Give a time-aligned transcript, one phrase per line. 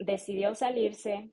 [0.00, 1.30] decidió salirse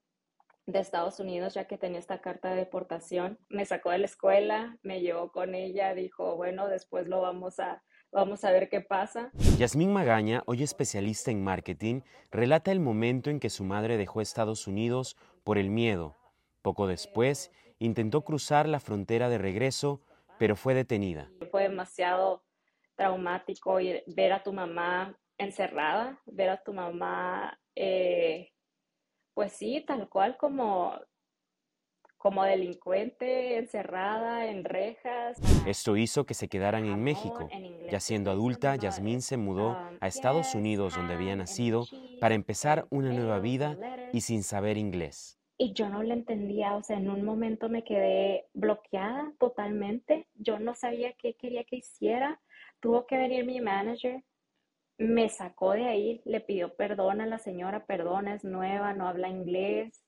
[0.67, 3.39] de Estados Unidos ya que tenía esta carta de deportación.
[3.49, 7.81] Me sacó de la escuela, me llevó con ella, dijo, bueno, después lo vamos a,
[8.11, 9.31] vamos a ver qué pasa.
[9.57, 12.01] Yasmín Magaña, hoy especialista en marketing,
[12.31, 15.15] relata el momento en que su madre dejó Estados Unidos
[15.45, 16.17] por el miedo.
[16.61, 17.49] Poco después,
[17.79, 20.01] intentó cruzar la frontera de regreso,
[20.37, 21.31] pero fue detenida.
[21.49, 22.43] Fue demasiado
[22.95, 23.77] traumático
[24.07, 28.51] ver a tu mamá encerrada, ver a tu mamá eh,
[29.37, 30.99] pues sí, tal cual como,
[32.17, 35.37] como delincuente, encerrada en rejas.
[35.67, 37.47] Esto hizo que se quedaran en México.
[37.87, 41.85] Ya siendo adulta, Yasmín se mudó a Estados Unidos, donde había nacido,
[42.19, 43.77] para empezar una nueva vida
[44.11, 45.37] y sin saber inglés.
[45.59, 50.25] Y yo no le entendía, o sea, en un momento me quedé bloqueada totalmente.
[50.33, 52.41] Yo no sabía qué quería que hiciera.
[52.79, 54.23] Tuvo que venir mi manager
[54.97, 59.29] me sacó de ahí, le pidió perdón a la señora, perdón, es nueva, no habla
[59.29, 60.03] inglés,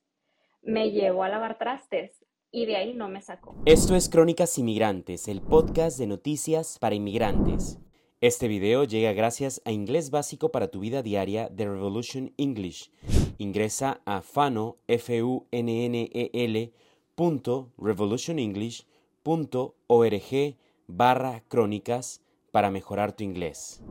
[0.62, 3.56] me llevó a lavar trastes y de ahí no me sacó.
[3.66, 7.80] Esto es Crónicas Inmigrantes, el podcast de noticias para inmigrantes.
[8.22, 12.92] Este video llega gracias a Inglés Básico para tu vida diaria de Revolution English.
[13.38, 16.74] Ingresa a fano, f u n n e l
[20.88, 23.82] barra crónicas para mejorar tu inglés.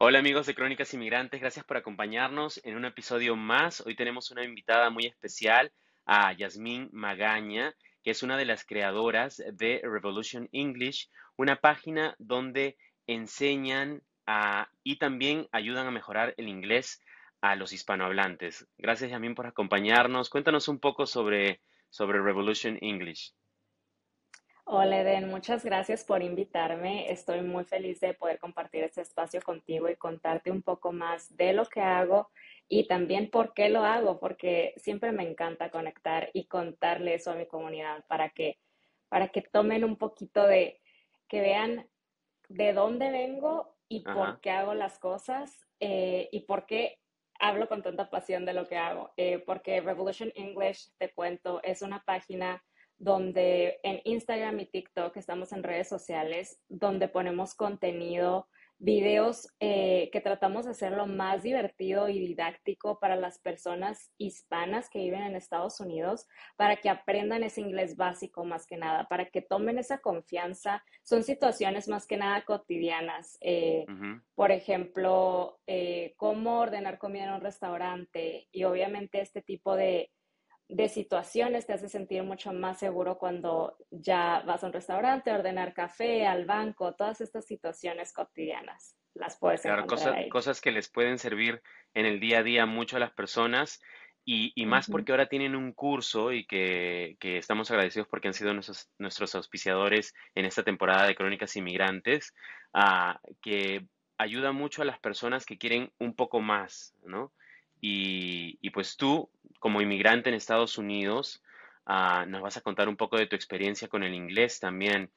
[0.00, 3.80] Hola amigos de Crónicas Inmigrantes, gracias por acompañarnos en un episodio más.
[3.84, 5.72] Hoy tenemos una invitada muy especial,
[6.06, 7.74] a Yasmín Magaña,
[8.04, 12.76] que es una de las creadoras de Revolution English, una página donde
[13.08, 14.00] enseñan
[14.84, 17.02] y también ayudan a mejorar el inglés
[17.40, 18.68] a los hispanohablantes.
[18.76, 20.30] Gracias Yasmín por acompañarnos.
[20.30, 23.34] Cuéntanos un poco sobre, sobre Revolution English.
[24.70, 27.10] Hola Eden, muchas gracias por invitarme.
[27.10, 31.54] Estoy muy feliz de poder compartir este espacio contigo y contarte un poco más de
[31.54, 32.28] lo que hago
[32.68, 37.34] y también por qué lo hago, porque siempre me encanta conectar y contarle eso a
[37.34, 38.58] mi comunidad para que,
[39.08, 40.82] para que tomen un poquito de,
[41.28, 41.88] que vean
[42.50, 46.98] de dónde vengo y por qué hago las cosas eh, y por qué
[47.40, 49.14] hablo con tanta pasión de lo que hago.
[49.16, 52.62] Eh, porque Revolution English, te cuento, es una página
[52.98, 58.48] donde en Instagram y TikTok estamos en redes sociales, donde ponemos contenido,
[58.80, 65.00] videos eh, que tratamos de hacerlo más divertido y didáctico para las personas hispanas que
[65.00, 66.26] viven en Estados Unidos,
[66.56, 70.84] para que aprendan ese inglés básico más que nada, para que tomen esa confianza.
[71.02, 73.36] Son situaciones más que nada cotidianas.
[73.40, 73.84] Eh,
[74.34, 80.12] por ejemplo, eh, cómo ordenar comida en un restaurante y obviamente este tipo de
[80.68, 85.36] de situaciones te hace sentir mucho más seguro cuando ya vas a un restaurante, a
[85.36, 90.88] ordenar café, al banco, todas estas situaciones cotidianas las puedes claro, cosas, cosas que les
[90.88, 91.60] pueden servir
[91.94, 93.80] en el día a día mucho a las personas
[94.30, 98.90] y, más porque ahora tienen un curso y que, estamos agradecidos porque han sido nuestros,
[98.98, 102.34] nuestros auspiciadores en esta temporada de Crónicas Inmigrantes,
[102.74, 103.86] ah, que
[104.18, 107.32] ayuda mucho a las personas que quieren un poco más, ¿no?
[107.80, 111.42] Y, y pues tú como inmigrante en Estados Unidos,
[111.86, 115.10] ah, nos vas a contar un poco de tu experiencia con el inglés también.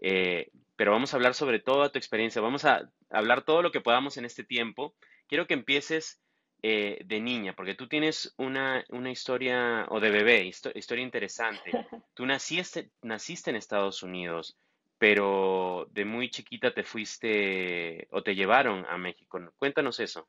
[0.00, 2.40] Eh, pero vamos a hablar sobre toda tu experiencia.
[2.40, 4.94] Vamos a hablar todo lo que podamos en este tiempo.
[5.26, 6.20] Quiero que empieces
[6.62, 11.70] eh, de niña, porque tú tienes una, historia, o de bebé, historia interesante.
[12.14, 14.56] Tú naciste, naciste en Estados Unidos,
[14.98, 19.38] pero de muy chiquita te fuiste o te llevaron a México.
[19.56, 20.28] Cuéntanos eso.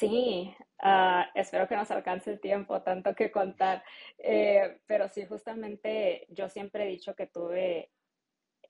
[0.00, 3.84] Sí, ah, espero que nos alcance el tiempo, tanto que contar.
[4.16, 7.92] Eh, pero sí, justamente yo siempre he dicho que tuve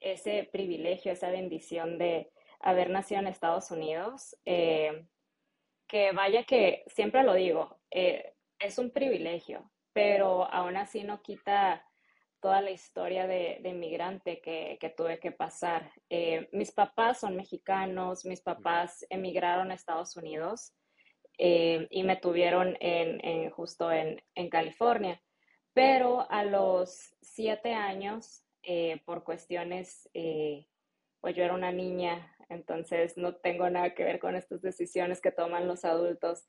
[0.01, 4.35] ese privilegio, esa bendición de haber nacido en Estados Unidos.
[4.43, 5.07] Eh,
[5.87, 11.85] que vaya que, siempre lo digo, eh, es un privilegio, pero aún así no quita
[12.41, 15.93] toda la historia de, inmigrante que, que, tuve que pasar.
[16.51, 20.73] mis papás son mexicanos, mis papás emigraron a Estados Unidos.
[21.43, 24.21] Eh, y me tuvieron en, justo en,
[24.51, 25.19] California.
[25.73, 30.67] Pero a los siete años, eh, por cuestiones, eh,
[31.19, 35.31] pues yo era una niña, entonces no tengo nada que ver con estas decisiones que
[35.31, 36.47] toman los adultos.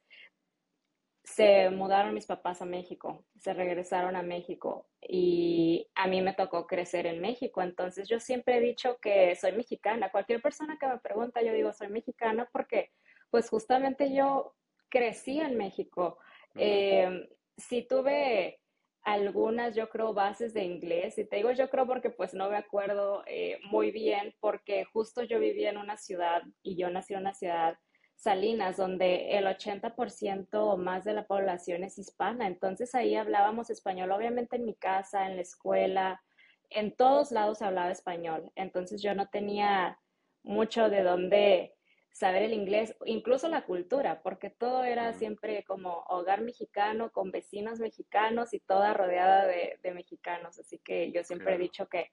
[1.25, 6.67] Se mudaron mis papás a México, se regresaron a México y a mí me tocó
[6.67, 7.63] crecer en México.
[7.63, 10.11] Entonces yo siempre he dicho que soy mexicana.
[10.13, 12.91] Cualquier persona que me pregunta, yo digo soy mexicana porque
[13.31, 14.55] pues justamente yo
[14.93, 16.19] crecí en México.
[16.55, 18.61] Eh, sí tuve
[19.03, 21.17] algunas, yo creo, bases de inglés.
[21.19, 25.23] Y te digo yo creo porque pues no me acuerdo eh, muy bien, porque justo
[25.23, 27.79] yo vivía en una ciudad y yo nací en una ciudad
[28.15, 32.47] Salinas, donde el 80% o más de la población es hispana.
[32.47, 36.23] Entonces ahí hablábamos español, obviamente en mi casa, en la escuela,
[36.71, 38.53] en todos lados hablaba español.
[38.55, 39.99] Entonces yo no tenía
[40.45, 41.75] mucho de dónde
[42.13, 47.81] saber el inglés, incluso la cultura, porque todo era siempre como hogar mexicano, con vecinos
[47.81, 50.59] mexicanos y toda rodeada de, mexicanos.
[50.59, 52.13] Así que yo siempre he dicho que,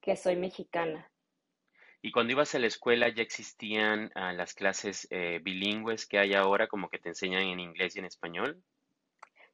[0.00, 1.10] que soy mexicana.
[2.00, 6.34] Y cuando ibas a la escuela ya existían ah, las clases eh, bilingües que hay
[6.34, 8.62] ahora, como que te enseñan en inglés y en español.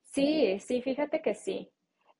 [0.03, 1.74] Sí, sí, fíjate que sí.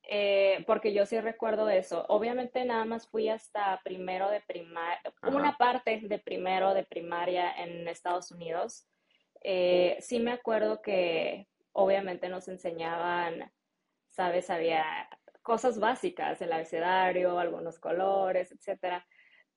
[0.07, 2.05] Eh, porque yo sí recuerdo eso.
[2.09, 7.87] Obviamente nada más fui hasta primero de primaria, una parte de primero de primaria en
[7.87, 8.87] Estados Unidos.
[9.41, 13.51] Eh, sí me acuerdo que obviamente nos enseñaban,
[14.09, 15.09] sabes, había
[15.41, 19.05] cosas básicas, el abecedario, algunos colores, etcétera.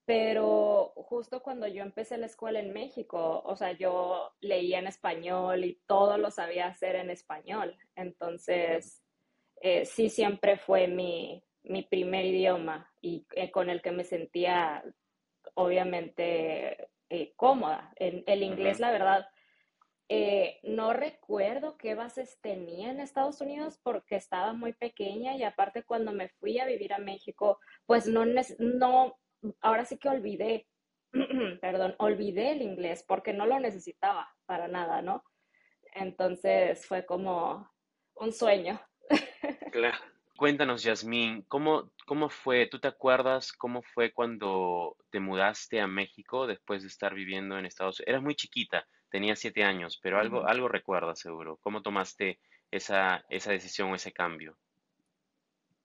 [0.06, 5.64] Pero justo cuando yo empecé la escuela en México, o sea, yo leía en español
[5.64, 7.76] y todo lo sabía hacer en español.
[7.94, 9.02] Entonces,
[9.60, 11.44] eh, sí siempre fue mi,
[11.90, 14.82] primer idioma y eh, con el que me sentía
[15.55, 17.93] obviamente eh, cómoda.
[17.96, 19.26] En, el inglés, la verdad,
[20.62, 26.12] no recuerdo qué bases tenía en Estados Unidos porque estaba muy pequeña y aparte cuando
[26.12, 28.25] me fui a vivir a México, pues no,
[28.58, 29.19] no
[29.61, 30.66] ahora sí que olvidé,
[31.61, 35.22] perdón, olvidé el inglés porque no lo necesitaba para nada, ¿no?
[35.94, 37.70] Entonces fue como
[38.14, 38.81] un sueño.
[39.78, 39.96] Claro.
[40.36, 42.66] Cuéntanos, Yasmín, ¿cómo, ¿cómo fue?
[42.66, 47.64] ¿Tú te acuerdas cómo fue cuando te mudaste a México después de estar viviendo en
[47.64, 48.08] Estados Unidos?
[48.08, 51.58] Eras muy chiquita, tenías siete años, pero algo, algo recuerdas seguro.
[51.62, 52.40] ¿Cómo tomaste
[52.72, 54.58] esa, esa decisión o ese cambio?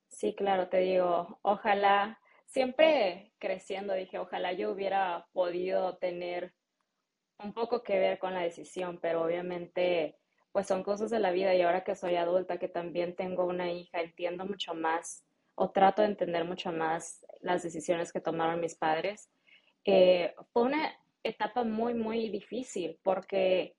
[0.07, 6.56] Sí, claro, te digo, ojalá, siempre creciendo dije, ojalá yo hubiera podido tener
[7.38, 10.18] un poco que ver con la decisión, pero obviamente
[10.54, 13.72] pues son cosas de la vida y ahora que soy adulta, que también tengo una
[13.72, 18.76] hija, entiendo mucho más o trato de entender mucho más las decisiones que tomaron mis
[18.76, 19.32] padres.
[19.84, 23.76] Eh, fue una etapa muy, muy difícil porque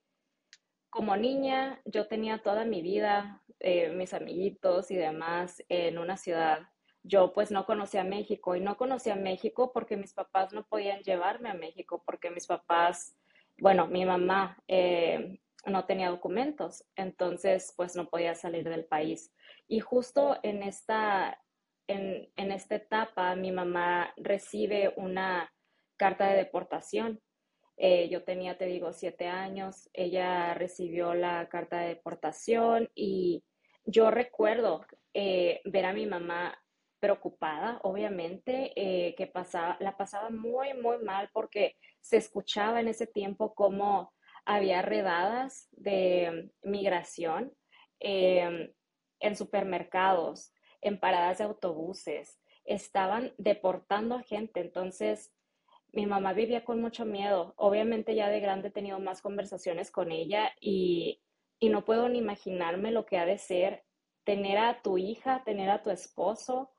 [0.90, 6.68] como niña yo tenía toda mi vida, eh, mis amiguitos y demás en una ciudad.
[7.04, 11.50] Yo pues no conocía México y no conocía México porque mis papás no podían llevarme
[11.50, 13.16] a México porque mis papás,
[13.58, 19.32] bueno, mi mamá eh, no tenía documentos, entonces pues no podía salir del país.
[19.68, 21.40] Y justo en esta,
[21.86, 25.52] en, esta etapa mi mamá recibe una
[25.96, 27.20] carta de deportación.
[27.76, 33.44] Eh, yo tenía, te digo, siete años, ella recibió la carta de deportación y
[33.84, 36.56] yo recuerdo eh, ver a mi mamá
[37.04, 43.06] preocupada, obviamente, eh, que pasaba, la pasaba muy, muy mal porque se escuchaba en ese
[43.06, 44.14] tiempo como
[44.44, 47.52] había redadas de migración
[48.00, 48.72] em,
[49.20, 55.32] en supermercados, en paradas de autobuses, estaban deportando a gente, entonces
[55.92, 57.54] mi mamá vivía con mucho miedo.
[57.56, 61.22] Obviamente ya de grande he tenido más conversaciones con ella y,
[61.60, 63.84] y no puedo ni imaginarme lo que ha de ser
[64.24, 66.70] tener a tu hija, tener a tu esposo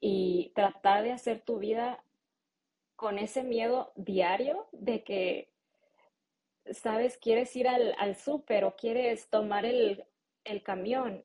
[0.00, 2.02] y tratar de hacer tu vida
[2.94, 5.52] con ese miedo diario de que
[6.72, 10.04] sabes, quieres ir al, al súper o quieres tomar el,
[10.64, 11.24] camión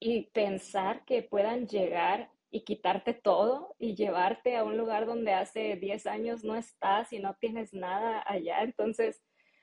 [0.00, 5.76] y pensar que puedan llegar y quitarte todo y llevarte a un lugar donde hace
[5.76, 8.62] 10 años no estás y no tienes nada allá.
[8.62, 9.22] Entonces,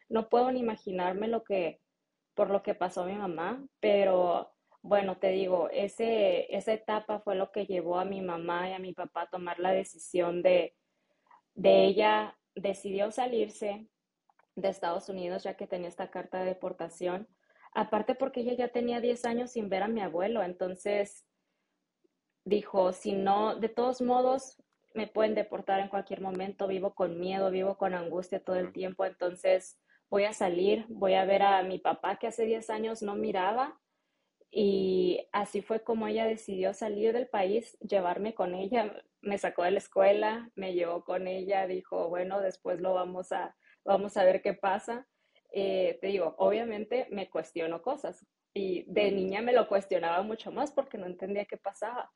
[0.09, 1.81] no puedo ni imaginarme lo que,
[2.35, 4.53] por lo que pasó mi mamá, pero
[4.83, 8.79] bueno, te digo, ese, esa etapa fue lo que llevó a mi mamá y a
[8.79, 10.75] mi papá a tomar la decisión de,
[11.55, 13.87] de ella decidió salirse,
[14.55, 17.27] de Estados Unidos, ya que tenía esta carta de deportación.
[17.73, 21.25] Aparte porque ella ya tenía 10 años sin ver a mi abuelo, entonces
[22.45, 24.61] dijo, si no, de todos modos,
[24.93, 29.05] me pueden deportar en cualquier momento, vivo con miedo, vivo con angustia todo el tiempo,
[29.05, 29.79] entonces
[30.09, 33.79] voy a salir, voy a ver a mi papá que hace 10 años no miraba
[34.51, 39.71] y así fue como ella decidió salir del país, llevarme con ella, me sacó de
[39.71, 43.55] la escuela, me llevó con ella, dijo, bueno, después lo vamos a,
[43.85, 45.07] vamos a ver qué pasa.
[45.51, 50.71] Eh, te digo, obviamente me cuestiono cosas y de niña me lo cuestionaba mucho más
[50.71, 52.11] porque no entendía qué pasaba.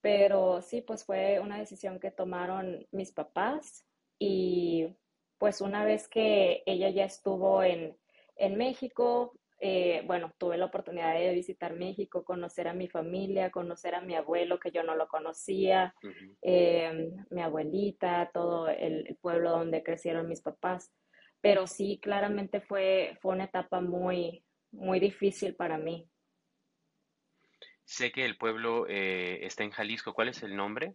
[0.00, 3.84] Pero sí, pues fue una decisión que tomaron mis papás
[4.18, 4.96] y
[5.38, 7.96] pues una vez que ella ya estuvo en,
[8.36, 13.96] en México, eh, bueno, tuve la oportunidad de visitar México, conocer a mi familia, conocer
[13.96, 15.94] a mi abuelo que yo no lo conocía,
[16.42, 20.92] eh, mi abuelita, todo el, pueblo donde crecieron mis papás.
[21.40, 26.08] Pero sí, claramente fue, fue una etapa muy, muy difícil para mí.
[27.84, 30.12] Sé que el pueblo eh, está en Jalisco.
[30.12, 30.94] ¿Cuál es el nombre?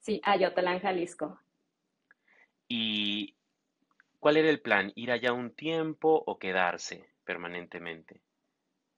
[0.00, 1.38] Sí, Ayotlán, Jalisco.
[2.66, 3.36] ¿Y
[4.18, 4.90] cuál era el plan?
[4.94, 8.22] ¿Ir allá un tiempo o quedarse permanentemente?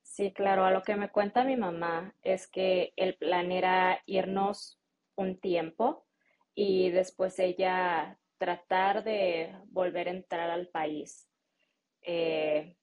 [0.02, 4.78] Sí, claro, a lo que me cuenta mi mamá es que el plan era irnos
[5.16, 6.06] un tiempo
[6.54, 11.29] y después ella tratar de volver a entrar al país.
[12.03, 12.76] Eh,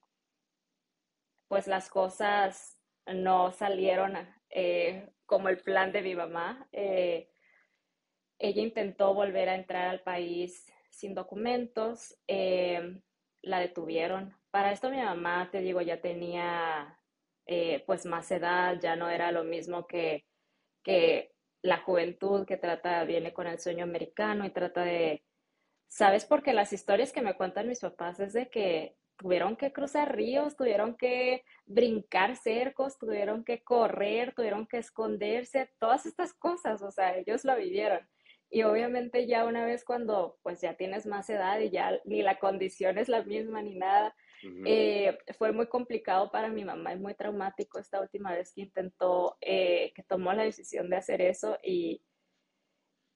[1.48, 4.16] pues las cosas no salieron
[4.50, 6.68] eh, como el plan de mi mamá.
[6.72, 7.30] Eh,
[8.38, 14.36] ella intentó volver a entrar al país sin documentos, la detuvieron.
[14.50, 16.98] Para esto mi mamá, te digo, ya tenía
[17.86, 20.26] pues más edad, ya no era lo mismo que,
[20.82, 21.32] que
[21.62, 25.24] la juventud que trata, viene con el sueño americano y trata de,
[25.92, 26.24] ¿sabes?
[26.24, 30.56] Porque las historias que me cuentan mis papás es de que tuvieron que cruzar ríos,
[30.56, 37.18] tuvieron que brincar cercos, tuvieron que correr, tuvieron que esconderse, todas estas cosas, o sea,
[37.18, 38.08] ellos lo vivieron.
[38.48, 42.38] Y obviamente ya una vez cuando pues ya tienes más edad y ya ni la
[42.38, 44.14] condición es la misma ni nada,
[44.64, 49.36] eh, fue muy complicado para mi mamá, es muy traumático esta última vez que intentó,
[49.42, 52.02] eh, que tomó la decisión de hacer eso y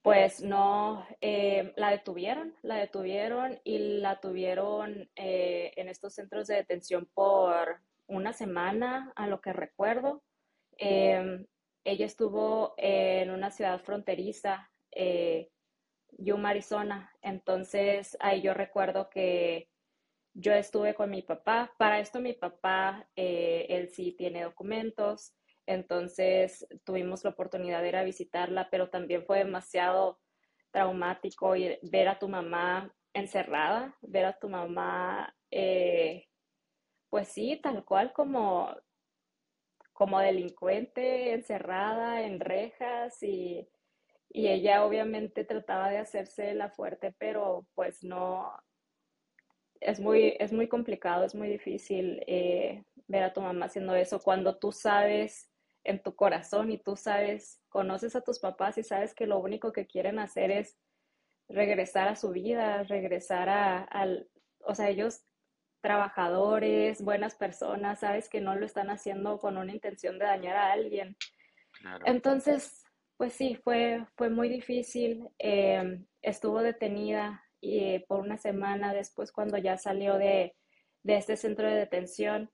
[0.07, 7.09] pues no, eh, la detuvieron, la detuvieron y la tuvieron en estos centros de detención
[7.13, 10.23] por una semana, a lo que recuerdo.
[10.79, 14.71] ella estuvo en una ciudad fronteriza,
[16.19, 19.71] Yuma, Arizona, entonces ahí yo recuerdo que
[20.39, 21.73] yo estuve con mi papá.
[21.79, 25.35] Para esto mi papá, eh, él sí tiene documentos,
[25.67, 30.21] entonces tuvimos la oportunidad de ir a visitarla, pero también fue demasiado
[30.71, 36.27] traumático ver a tu mamá encerrada, ver a tu mamá, eh,
[37.09, 38.75] pues sí, tal cual como,
[39.93, 43.67] como delincuente, encerrada en rejas y,
[44.29, 48.53] y ella obviamente trataba de hacerse la fuerte, pero pues no,
[49.81, 54.21] es muy, es muy complicado, es muy difícil eh, ver a tu mamá haciendo eso.
[54.21, 55.51] Cuando tú sabes
[55.87, 59.73] en tu corazón y tú sabes, conoces a tus papás y sabes que lo único
[59.73, 60.77] que quieren hacer es
[61.49, 64.29] regresar a su vida, regresar a, al,
[64.61, 65.23] o sea, ellos
[65.81, 70.73] trabajadores, buenas personas, sabes que no lo están haciendo con una intención de dañar a
[70.73, 71.17] alguien.
[72.05, 72.85] Entonces,
[73.17, 75.29] pues sí, fue, fue muy difícil.
[75.39, 80.57] Eh, estuvo detenida y por una semana después cuando ya salió de,
[81.05, 82.51] este centro de detención,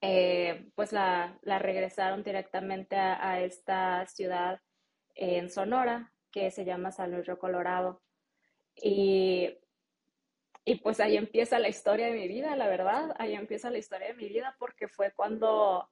[0.00, 4.60] eh, pues la, regresaron directamente a, esta ciudad
[5.14, 8.02] en Sonora, que se llama San Luis Río Colorado.
[8.76, 9.58] Y,
[10.64, 14.08] y pues ahí empieza la historia de mi vida, la verdad, ahí empieza la historia
[14.08, 15.88] de mi vida porque fue cuando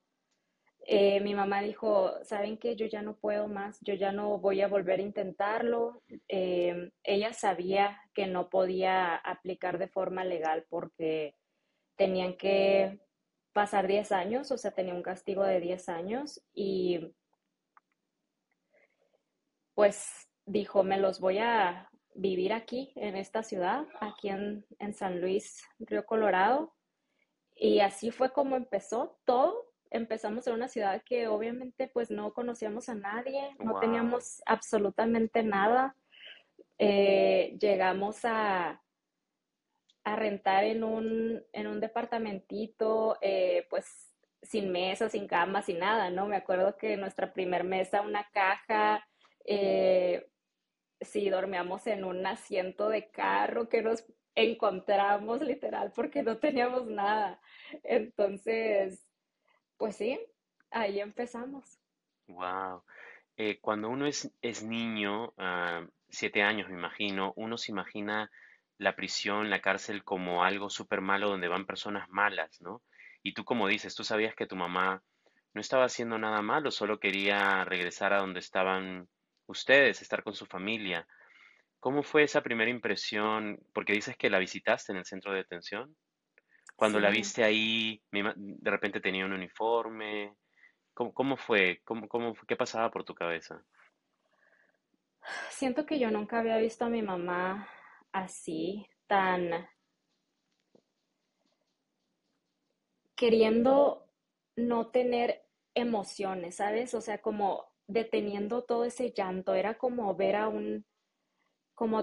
[0.88, 2.76] eh, mi mamá dijo, ¿saben qué?
[2.76, 6.02] Yo ya no puedo más, yo ya no voy a volver a intentarlo.
[6.28, 11.34] Eh, ella sabía que no podía aplicar de forma legal porque
[11.96, 13.00] tenían que
[13.56, 17.14] pasar 10 años, o sea, tenía un castigo de 10 años y
[19.74, 25.22] pues dijo, me los voy a vivir aquí, en esta ciudad, aquí en, en San
[25.22, 26.74] Luis, Río Colorado.
[27.54, 32.90] Y así fue como empezó todo empezamos en una ciudad que obviamente pues no conocíamos
[32.90, 35.96] a nadie, no teníamos absolutamente nada.
[36.78, 38.82] Eh, llegamos a,
[40.06, 46.10] a rentar en un, en un departamentito, eh, pues sin mesa, sin cama, sin nada,
[46.10, 46.28] ¿no?
[46.28, 49.04] Me acuerdo que nuestra primer mesa, una caja,
[49.44, 50.30] eh,
[51.00, 57.40] sí, dormíamos en un asiento de carro que nos encontramos literal porque no teníamos nada.
[57.82, 59.04] Entonces,
[59.76, 60.20] pues sí,
[60.70, 61.80] ahí empezamos.
[62.28, 62.84] Wow.
[63.36, 68.30] Eh, cuando uno es, es niño, ah, siete años me imagino, uno se imagina
[68.78, 72.82] la prisión, la cárcel como algo súper malo donde van personas malas, ¿no?
[73.22, 75.02] Y tú como dices, tú sabías que tu mamá
[75.54, 79.08] no estaba haciendo nada malo, solo quería regresar a donde estaban
[79.46, 81.06] ustedes, estar con su familia.
[81.80, 83.58] ¿Cómo fue esa primera impresión?
[83.72, 85.96] Porque dices que la visitaste en el centro de detención.
[86.74, 90.34] Cuando la viste ahí, de repente tenía un uniforme.
[90.92, 91.80] ¿Cómo, fue?
[91.84, 93.62] ¿Cómo, cómo, ¿Qué pasaba por tu cabeza?
[95.48, 97.68] Siento que yo nunca había visto a mi mamá
[98.16, 99.68] así, tan
[103.14, 104.08] queriendo
[104.56, 105.44] no tener
[105.74, 106.94] emociones, ¿sabes?
[106.94, 110.86] O sea, como deteniendo todo ese llanto, era como ver a un,
[111.74, 111.98] como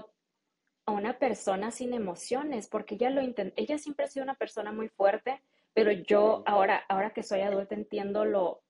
[0.86, 3.20] a una persona sin emociones, porque ella lo
[3.56, 5.42] ella siempre ha sido una persona muy fuerte,
[5.72, 8.62] pero yo ahora, ahora que soy adulta entiendo lo,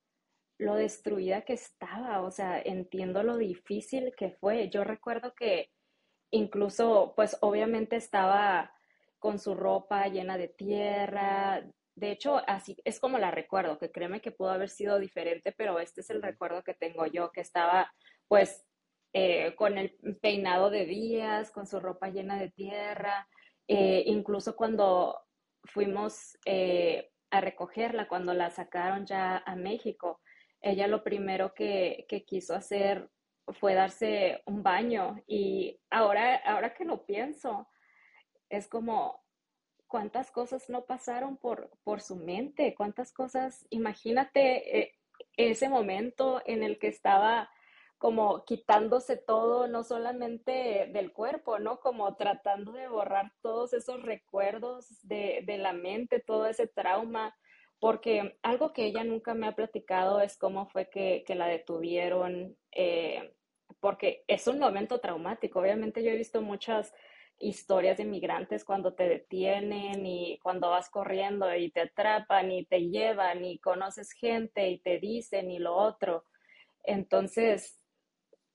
[0.59, 4.71] lo destruida que estaba, o sea, entiendo lo difícil que fue.
[4.71, 5.74] Yo recuerdo que
[6.31, 8.73] incluso, pues obviamente estaba
[9.19, 11.65] con su ropa llena de tierra.
[11.95, 15.79] De hecho, así es como la recuerdo, que créeme que pudo haber sido diferente, pero
[15.79, 17.93] este es el recuerdo que tengo yo, que estaba
[18.29, 18.65] pues
[19.13, 23.29] eh, con el peinado de días, con su ropa llena de tierra,
[23.69, 25.19] eh, incluso cuando
[25.63, 30.21] fuimos eh, a recogerla, cuando la sacaron ya a México,
[30.61, 33.09] ella lo primero que, que, quiso hacer
[33.49, 37.69] fue darse un baño y ahora, ahora que lo pienso,
[38.49, 39.23] es como
[39.87, 44.95] cuántas cosas no pasaron por, por su mente, cuántas cosas, imagínate
[45.37, 47.51] ese momento en el que estaba
[47.99, 51.81] como quitándose todo, no solamente del cuerpo, ¿no?
[51.81, 57.35] Como tratando de borrar todos esos recuerdos de, la mente, todo ese trauma,
[57.85, 63.35] porque algo que ella nunca me ha platicado es cómo fue que, la detuvieron, eh,
[63.79, 65.61] porque es un momento traumático.
[65.61, 66.95] Obviamente yo he visto muchas
[67.39, 72.89] historias de migrantes cuando te detienen y cuando vas corriendo y te atrapan y te
[72.89, 76.25] llevan y conoces gente y te dicen y lo otro.
[76.85, 77.79] Entonces,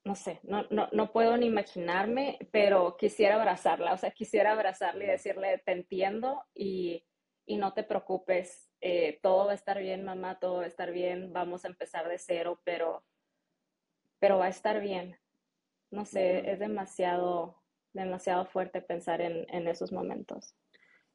[0.05, 5.03] no sé, no, no, no puedo ni imaginarme, pero quisiera abrazarla, o sea, quisiera abrazarla
[5.03, 7.05] y decirle, te entiendo y,
[7.45, 11.33] no te preocupes, eh, todo va a estar bien, mamá, todo va a estar bien,
[11.33, 13.03] vamos a empezar de cero, pero,
[14.19, 15.17] pero va a estar bien.
[15.91, 17.61] No sé, es demasiado,
[17.93, 20.55] demasiado fuerte pensar en, en esos momentos.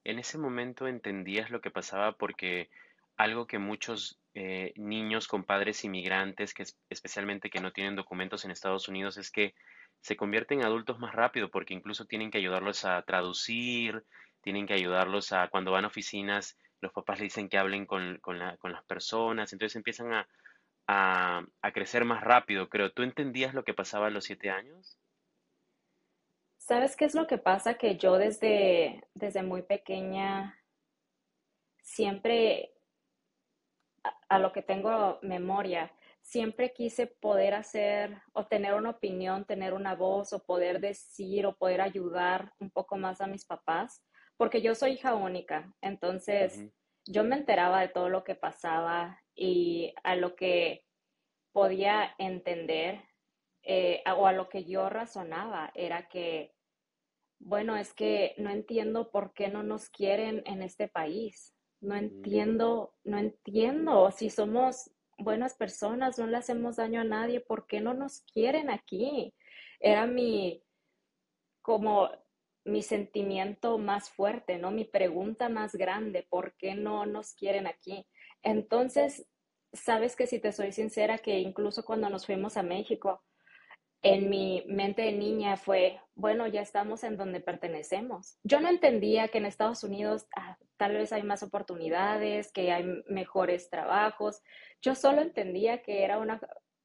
[0.03, 2.69] En ese momento entendías lo que pasaba porque
[3.17, 8.51] algo que muchos eh, niños con padres inmigrantes, que especialmente que no tienen documentos en
[8.51, 9.55] Estados Unidos, es que
[10.01, 14.05] se convierten en adultos más rápido porque incluso tienen que ayudarlos a traducir,
[14.43, 18.21] tienen que ayudarlos a cuando van a oficinas, los papás le dicen que hablen con,
[18.23, 20.29] las personas, entonces empiezan a,
[20.87, 22.93] a, crecer más rápido, creo.
[22.93, 24.99] ¿Tú entendías lo que pasaba a los siete años?
[26.59, 27.75] ¿Sabes qué es lo que pasa?
[27.75, 30.59] Que yo desde, desde muy pequeña
[31.83, 32.73] siempre
[34.29, 39.95] a lo que tengo memoria, siempre quise poder hacer o tener una opinión, tener una
[39.95, 44.03] voz o poder decir o poder ayudar un poco más a mis papás,
[44.37, 46.65] porque yo soy hija única, entonces
[47.07, 50.85] yo me enteraba de todo lo que pasaba y a lo que
[51.53, 53.03] podía entender
[53.63, 56.55] eh, o a lo que yo razonaba era que,
[57.39, 62.95] bueno, es que no entiendo por qué no nos quieren en este país no entiendo,
[63.05, 67.95] no entiendo si somos buenas personas, no le hacemos daño a nadie, ¿por qué no
[67.95, 69.35] nos quieren aquí?
[69.81, 70.63] Era mi,
[71.63, 72.09] como
[72.65, 74.71] mi sentimiento más fuerte, ¿no?
[74.71, 78.07] Mi pregunta más grande, ¿por qué no nos quieren aquí?
[78.43, 79.27] Entonces,
[79.73, 83.23] sabes que si te soy sincera, que incluso cuando nos fuimos a México,
[84.03, 88.39] en mi mente de niña fue, bueno, ya estamos en donde pertenecemos.
[88.45, 92.85] Yo no entendía que en Estados Unidos ah, tal vez hay más oportunidades, que hay
[93.09, 94.43] mejores trabajos.
[94.83, 96.39] Yo solo entendía que era una,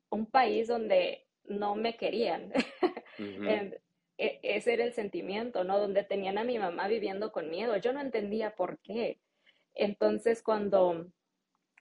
[0.09, 2.53] un país donde no me querían.
[4.19, 5.79] ese era el sentimiento, ¿no?
[5.79, 7.77] Donde tenían a mi mamá viviendo con miedo.
[7.77, 9.21] Yo no entendía por qué.
[9.73, 11.07] Entonces, cuando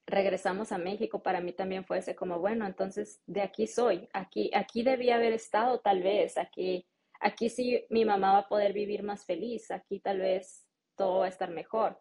[0.07, 4.51] regresamos a México, para mí también fue ese como, bueno, entonces de aquí soy, aquí,
[4.55, 6.87] aquí debía haber estado tal vez, aquí,
[7.21, 10.65] aquí sí mi mamá va a poder vivir más feliz, aquí tal vez
[10.97, 12.01] todo va a estar mejor.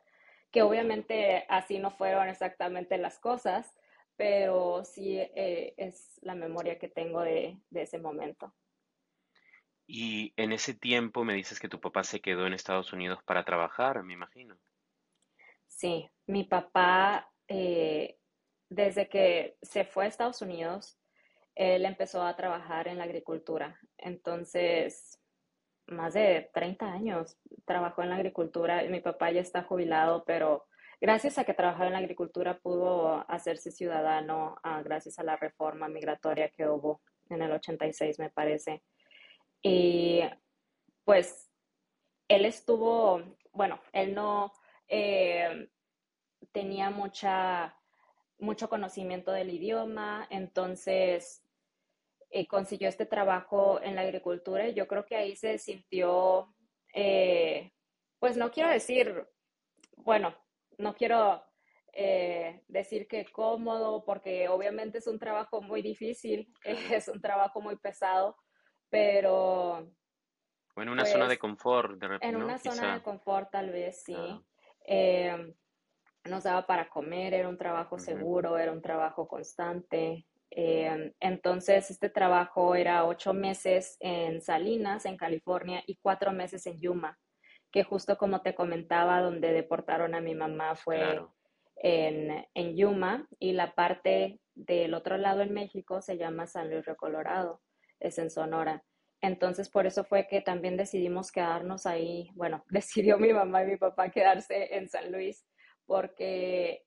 [0.52, 3.76] Que obviamente así no fueron exactamente las cosas,
[4.16, 8.54] pero sí eh, es la memoria que tengo de, de ese momento.
[9.88, 13.46] Y en ese tiempo me dices que tu papá se quedó en Estados Unidos para
[13.46, 14.58] trabajar, me imagino.
[15.68, 18.18] Sí, mi papá eh,
[18.70, 21.00] desde que se fue a Estados Unidos,
[21.56, 23.80] él empezó a trabajar en la agricultura.
[23.98, 25.20] Entonces,
[25.88, 28.84] más de 30 años trabajó en la agricultura.
[28.84, 30.66] Mi papá ya está jubilado, pero
[31.00, 35.88] gracias a que trabajaba en la agricultura pudo hacerse ciudadano ah, gracias a la reforma
[35.88, 38.84] migratoria que hubo en el 86, me parece.
[39.62, 40.22] Y
[41.04, 41.52] pues
[42.28, 44.52] él estuvo, bueno, él no...
[44.88, 45.70] Eh,
[46.52, 47.76] tenía mucha,
[48.40, 51.44] mucho conocimiento del idioma, entonces
[52.30, 56.54] eh, consiguió este trabajo en la agricultura y yo creo que ahí se sintió,
[56.94, 57.72] eh,
[58.20, 59.28] pues no quiero decir,
[59.98, 60.36] bueno,
[60.78, 61.44] no quiero
[61.94, 66.52] eh, decir que cómodo, porque obviamente es un trabajo muy difícil,
[67.04, 68.36] es un trabajo muy pesado,
[68.90, 69.88] pero
[70.76, 72.46] O en una zona de Pues confort, de en repente, ¿no?
[72.46, 74.16] una zona de confort tal vez sí.
[74.86, 75.54] Eh,
[76.26, 80.26] nos daba para comer, era un trabajo seguro, era un trabajo constante.
[80.52, 86.80] Eh, entonces, este trabajo era ocho meses en Salinas, en California, y cuatro meses en
[86.80, 87.18] Yuma,
[87.72, 91.36] que justo como te comentaba, donde deportaron a mi mamá fue Claro.
[91.78, 96.86] en, en Yuma, y la parte del otro lado en México se llama San Luis
[96.86, 97.62] Río Colorado,
[98.00, 98.84] es en Sonora.
[99.22, 102.30] Entonces, por eso fue que también decidimos quedarnos ahí.
[102.36, 105.46] Bueno, decidió mi mamá y mi papá quedarse en San Luis
[105.86, 106.86] porque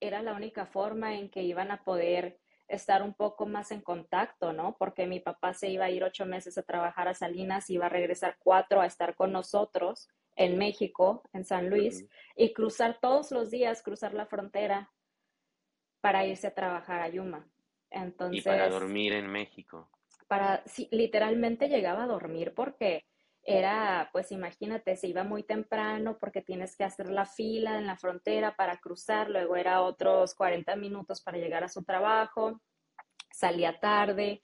[0.00, 2.38] era la única forma en que iban a poder
[2.68, 4.76] estar un poco más en contacto, ¿no?
[4.78, 7.90] Porque mi papá se iba a ir ocho meses a trabajar a Salinas, iba a
[7.90, 13.50] regresar cuatro a estar con nosotros en México, en San Luis, y cruzar todos los
[13.50, 14.92] días, cruzar la frontera
[16.00, 17.48] para irse a trabajar a Yuma.
[17.88, 19.88] Y para Entonces, dormir en México.
[20.28, 23.04] Para, sí, literalmente llegaba a dormir porque
[23.42, 27.96] era, pues imagínate, se iba muy temprano porque tienes que hacer la fila en la
[27.96, 32.60] frontera para cruzar, luego era otros 40 minutos para llegar a su trabajo,
[33.30, 34.42] salía tarde,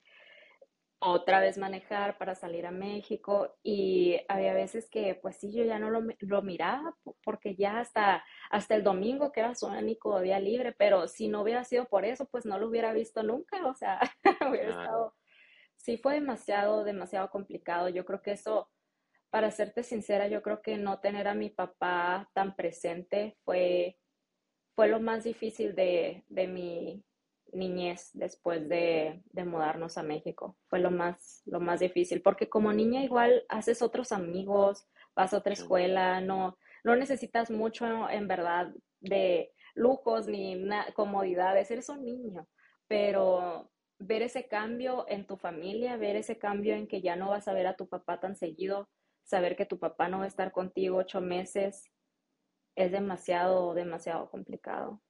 [1.00, 5.80] otra vez manejar para salir a México y había veces que pues sí, yo ya
[5.80, 10.38] no lo, lo miraba porque ya hasta, hasta el domingo que era su único día
[10.38, 13.74] libre, pero si no hubiera sido por eso, pues no lo hubiera visto nunca, o
[13.74, 13.98] sea,
[14.48, 15.14] hubiera estado
[15.82, 17.88] sí fue demasiado, demasiado complicado.
[17.88, 18.70] Yo creo que eso,
[19.30, 23.98] para serte sincera, yo creo que no tener a mi papá tan presente fue,
[24.74, 27.04] fue lo más difícil de, de mi
[27.52, 30.56] niñez después de, de mudarnos a México.
[30.68, 35.38] Fue lo más, lo más difícil, porque como niña igual haces otros amigos, vas a
[35.38, 40.64] otra escuela, no, no necesitas mucho en verdad de lujos ni
[40.94, 42.46] comodidades, eres un niño,
[42.86, 43.70] pero
[44.06, 47.52] ver ese cambio en tu familia, ver ese cambio en que ya no vas a
[47.52, 48.88] ver a tu papá tan seguido,
[49.22, 51.90] saber que tu papá no va a estar contigo ocho meses,
[52.74, 55.00] es demasiado, demasiado complicado.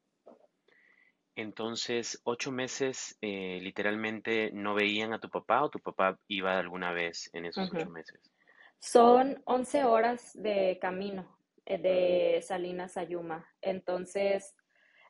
[1.35, 6.93] Entonces, ocho meses eh, literalmente no veían a tu papá o tu papá iba alguna
[6.93, 8.21] vez en esos ocho meses.
[8.79, 13.47] Son 11 horas de camino eh, de Salinas a Yuma.
[13.63, 14.55] Entonces,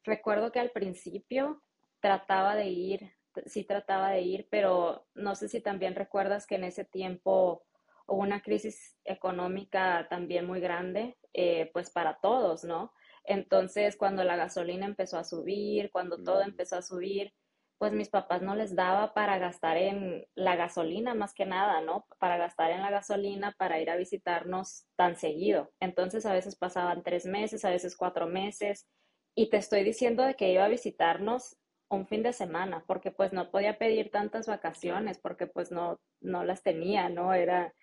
[0.05, 1.61] recuerdo que al principio
[1.99, 3.13] trataba de ir,
[3.47, 7.65] sí trataba de ir, pero no sé si también recuerdas que en ese tiempo
[8.07, 12.93] hubo una crisis económica también muy grande, eh, pues para todos, ¿no?
[13.25, 17.33] Entonces, cuando la gasolina empezó a subir, cuando todo empezó a subir,
[17.79, 22.07] pues mis papás no les daba para gastar en la gasolina más que nada, ¿no?
[22.19, 25.73] Para gastar en la gasolina para ir a visitarnos tan seguido.
[25.81, 28.87] Entonces a veces pasaban tres meses, a veces cuatro meses,
[29.35, 31.57] y te estoy diciendo de que iba a visitarnos
[31.97, 36.45] un fin de semana, porque pues no podía pedir tantas vacaciones, porque pues no, no
[36.45, 37.35] las tenía, ¿no?
[37.35, 37.75] Era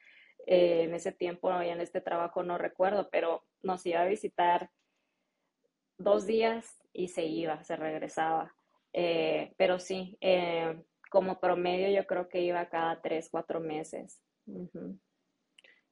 [0.48, 4.72] eh, en ese tiempo y en este trabajo no recuerdo, pero nos iba a visitar
[5.98, 8.56] dos días y se iba, se regresaba.
[8.93, 14.22] Eh, pero sí, eh, como promedio yo creo que iba cada tres, cuatro meses.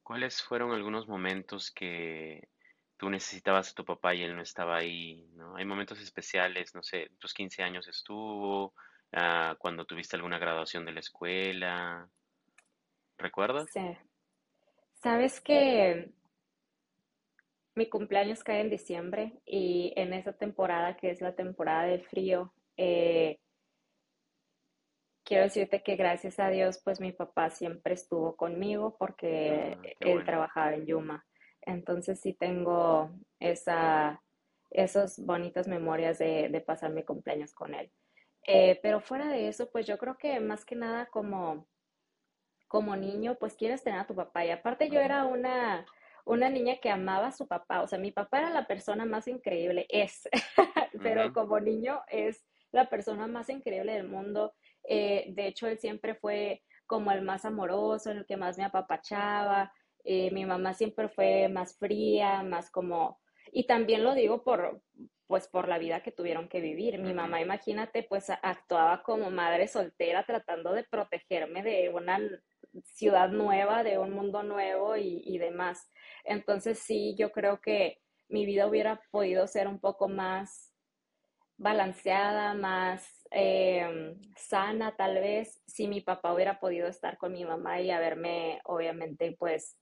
[0.02, 2.50] ¿Cuáles fueron algunos momentos que
[2.98, 5.56] tú necesitabas a tu papá y él no estaba ahí, ¿no?
[5.56, 8.74] Hay momentos especiales, no sé, tus 15 años estuvo,
[9.14, 12.10] ah, cuando tuviste alguna graduación de la escuela,
[13.18, 13.70] ¿recuerdas?
[13.72, 13.98] Sí.
[14.96, 16.12] Sabes que
[17.76, 22.52] mi cumpleaños cae en diciembre y en esa temporada, que es la temporada de frío,
[22.78, 23.40] eh,
[25.24, 30.14] quiero decirte que gracias a Dios, pues mi papá siempre estuvo conmigo porque Ah, él
[30.14, 30.26] bueno.
[30.26, 31.27] trabajaba en Yuma.
[31.68, 34.24] Entonces sí tengo esa,
[34.72, 37.92] esas bonitas memorias de, de pasar mi cumpleaños con él.
[38.48, 41.68] Eh, pero fuera de eso, pues yo creo que más que nada como
[42.68, 44.46] como niño, pues quieres tener a tu papá.
[44.46, 45.86] Y aparte yo era una,
[46.26, 47.82] una niña que amaba a su papá.
[47.82, 50.28] O sea, mi papá era la persona más increíble, es,
[51.02, 54.54] pero como niño es la persona más increíble del mundo.
[54.84, 59.74] Eh, de hecho, él siempre fue como el más amoroso, el que más me apapachaba.
[60.10, 63.20] Eh, mi mamá siempre fue más fría, más como...
[63.52, 64.82] Y también lo digo por,
[65.28, 66.98] pues por la vida que tuvieron que vivir.
[66.98, 72.20] Mi mamá, imagínate, pues actuaba como madre soltera tratando de protegerme de una
[72.86, 75.92] ciudad nueva, de un mundo nuevo y, y demás.
[76.24, 80.74] Entonces sí, yo creo que mi vida hubiera podido ser un poco más
[81.58, 87.82] balanceada, más eh, sana tal vez, si mi papá hubiera podido estar con mi mamá
[87.82, 89.78] y haberme, obviamente, pues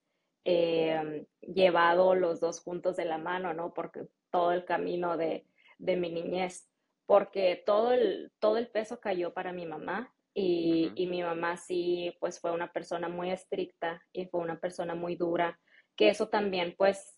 [0.46, 3.74] eh, llevado los dos juntos de la mano, ¿no?
[3.74, 5.46] Porque todo el camino de,
[5.78, 6.70] de mi niñez,
[7.06, 12.16] porque todo el, todo el peso cayó para mi mamá, y, y mi mamá sí,
[12.20, 15.60] pues fue una persona muy estricta y fue una persona muy dura,
[15.96, 17.18] que eso también, pues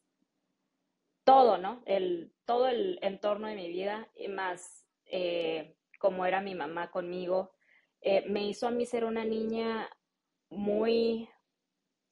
[1.24, 1.82] todo, ¿no?
[1.86, 7.54] El, todo el entorno de mi vida, y más eh, como era mi mamá conmigo,
[8.02, 9.90] eh, me hizo a mí ser una niña
[10.50, 11.28] muy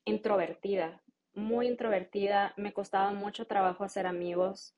[0.06, 1.04] introvertida,
[1.36, 4.76] muy introvertida, me costaba mucho trabajo hacer amigos.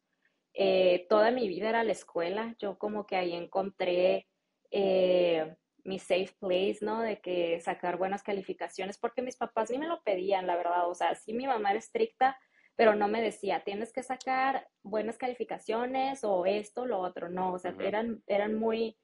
[0.54, 4.28] Eh, toda mi vida era la escuela, yo como que ahí encontré
[4.72, 7.02] eh, mi safe place, ¿no?
[7.02, 10.96] De que sacar buenas calificaciones, porque mis papás ni me lo pedían, la verdad, o
[10.96, 12.38] sea, sí mi mamá era estricta,
[12.76, 17.60] pero no me decía, tienes que sacar buenas calificaciones o esto, lo otro, no, o
[17.60, 18.98] sea, eran, eran muy,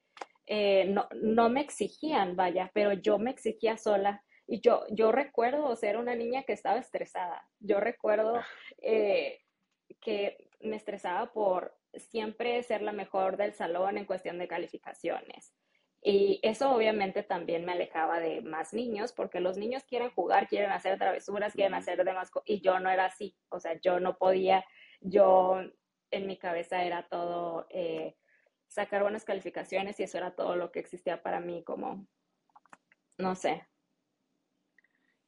[0.46, 4.24] eh, no, no me exigían, vaya, pero yo me exigía sola.
[4.48, 7.48] Y yo, yo recuerdo ser una niña que estaba estresada.
[7.60, 8.42] Yo recuerdo
[8.82, 9.42] eh,
[10.02, 15.54] que me estresaba por siempre ser la mejor del salón en cuestión de calificaciones.
[16.06, 20.72] Y eso obviamente también me alejaba de más niños, porque los niños quieren jugar, quieren
[20.72, 24.18] hacer travesuras, quieren hacer demás cosas, y yo no era así, o sea, yo no
[24.18, 24.66] podía,
[25.00, 25.62] yo
[26.12, 28.18] en mi cabeza era todo eh,
[28.68, 32.06] sacar buenas calificaciones y eso era todo lo que existía para mí, como,
[33.18, 33.66] no sé,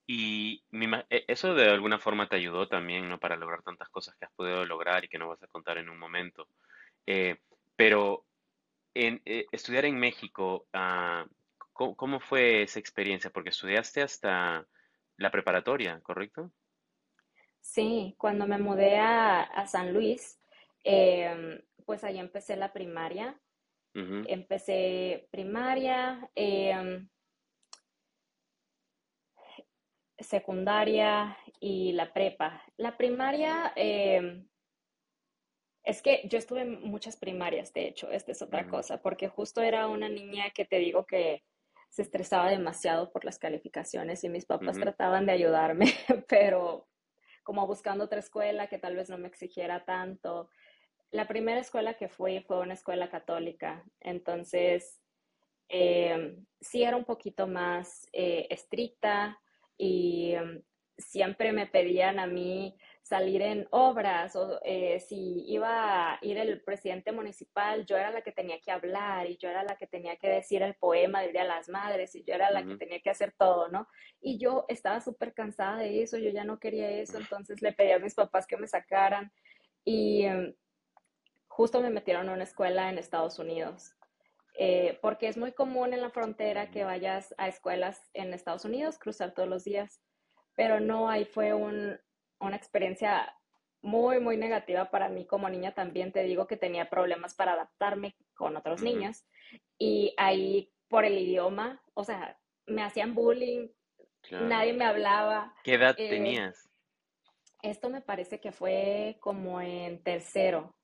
[0.07, 0.63] Y
[1.09, 3.19] e- eso de alguna forma te ayudó también, ¿no?
[3.19, 5.89] Para lograr tantas cosas que has podido lograr y que no vas a contar en
[5.89, 6.47] un momento.
[7.07, 7.37] Eh,
[7.75, 8.25] pero
[8.93, 11.25] en, eh, estudiar en México, ah,
[11.73, 13.31] ¿cómo, cómo fue esa experiencia?
[13.31, 14.67] Porque estudiaste hasta
[15.17, 16.51] la preparatoria, ¿correcto?
[17.59, 20.39] Sí, cuando me mudé a, a San Luis,
[20.83, 23.39] em, pues ahí empecé la primaria.
[24.23, 27.09] Empecé primaria, em,
[30.19, 32.63] secundaria y la prepa.
[32.77, 34.47] La primaria, em,
[35.83, 39.27] es que yo estuve en muchas primarias, de hecho, esta es otra ujú, cosa, porque
[39.27, 41.43] justo era una niña que te digo que
[41.89, 45.85] se estresaba demasiado por las calificaciones y mis papás trataban de ayudarme,
[46.27, 46.87] pero
[47.43, 50.49] como buscando otra escuela que tal vez no me exigiera tanto.
[51.11, 55.01] La primera escuela que fui fue una escuela católica, entonces
[55.69, 59.39] eh, sí era un poquito más eh, estricta
[59.77, 60.61] y um,
[60.97, 66.61] siempre me pedían a mí salir en obras o eh, si iba a ir el
[66.61, 70.15] presidente municipal, yo era la que tenía que hablar y yo era la que tenía
[70.15, 72.99] que decir el poema del Día de las Madres y yo era la que tenía
[73.01, 73.87] que hacer todo, ¿no?
[74.21, 77.91] Y yo estaba súper cansada de eso, yo ya no quería eso, entonces le pedí
[77.91, 79.31] a mis papás que me sacaran
[79.83, 80.53] y um,
[81.47, 83.95] justo me metieron a una escuela en Estados Unidos
[84.57, 88.97] eh, porque es muy común en la frontera que vayas a escuelas en Estados Unidos,
[88.97, 90.01] cruzar todos los días,
[90.55, 91.99] pero no, ahí fue un,
[92.39, 93.33] una experiencia
[93.81, 96.11] muy, muy negativa para mí como niña también.
[96.11, 99.25] Te digo que tenía problemas para adaptarme con otros ujú, niños
[99.77, 103.67] y ahí por el idioma, o sea, me hacían bullying,
[104.21, 104.45] claro.
[104.47, 105.53] nadie me hablaba.
[105.63, 106.69] ¿Qué edad Eh, tenías?
[107.61, 110.75] esto me parece que fue como en tercero,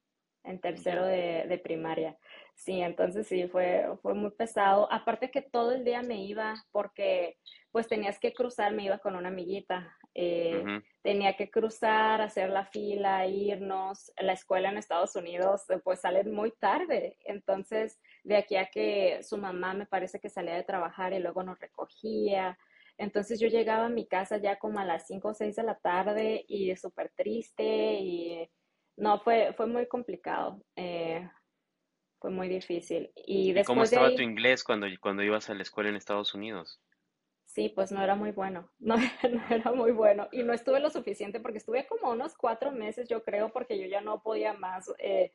[0.43, 2.17] en tercero de, de primaria.
[2.55, 4.91] Sí, entonces sí, fue, fue muy pesado.
[4.91, 7.37] Aparte que todo el día me iba porque
[7.71, 9.97] pues tenías que cruzar, me iba con una amiguita.
[10.13, 10.67] eh,
[11.01, 14.11] tenía que cruzar, hacer la fila, irnos.
[14.17, 17.17] La escuela en Estados Unidos eh, pues sale muy tarde.
[17.25, 21.43] Entonces, de aquí a que su mamá me parece que salía de trabajar y luego
[21.43, 22.57] nos recogía.
[22.97, 25.75] Entonces yo llegaba a mi casa ya como a las 5 o 6 de la
[25.79, 28.47] tarde y súper triste y
[28.97, 31.27] no, fue, fue muy complicado, eh,
[32.21, 33.11] fue muy difícil.
[33.15, 35.97] Y ¿Y cómo después de estaba tu inglés cuando, cuando ibas a la escuela en
[35.97, 36.79] Estados Unidos?
[37.45, 40.29] sí, pues no era muy bueno, no, no era muy bueno.
[40.31, 43.87] Y no estuve lo suficiente porque estuve como unos cuatro meses, yo creo, porque yo
[43.87, 44.91] ya no podía más.
[44.99, 45.33] eh,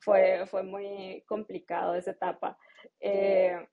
[0.00, 2.58] fue, fue muy complicado esa etapa.
[3.00, 3.66] Eh,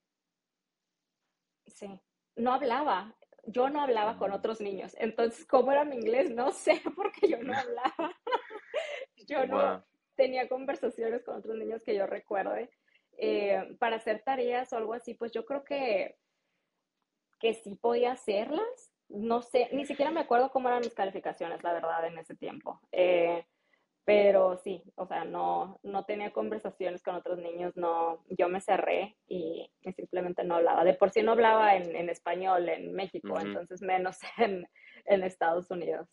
[1.67, 1.99] Sí,
[2.35, 3.15] no hablaba.
[3.47, 4.95] Yo no hablaba con otros niños.
[4.99, 6.31] Entonces, ¿cómo era mi inglés?
[6.31, 8.15] No sé, porque yo no hablaba.
[9.27, 9.83] Yo no Wow.
[10.15, 12.69] Tenía conversaciones con otros niños que yo recuerde.
[13.17, 16.17] Eh, para hacer tareas o algo así, pues yo creo que,
[17.39, 18.91] que sí podía hacerlas.
[19.07, 22.81] No sé, ni siquiera me acuerdo cómo eran mis calificaciones, la verdad, en ese tiempo.
[22.91, 23.45] Eh,
[24.05, 29.17] pero sí, o sea, no, no tenía conversaciones con otros niños, no, yo me cerré
[29.27, 30.83] y, y simplemente no hablaba.
[30.83, 34.67] De por sí no hablaba en, en español en México, entonces menos en,
[35.05, 36.07] en Estados Unidos.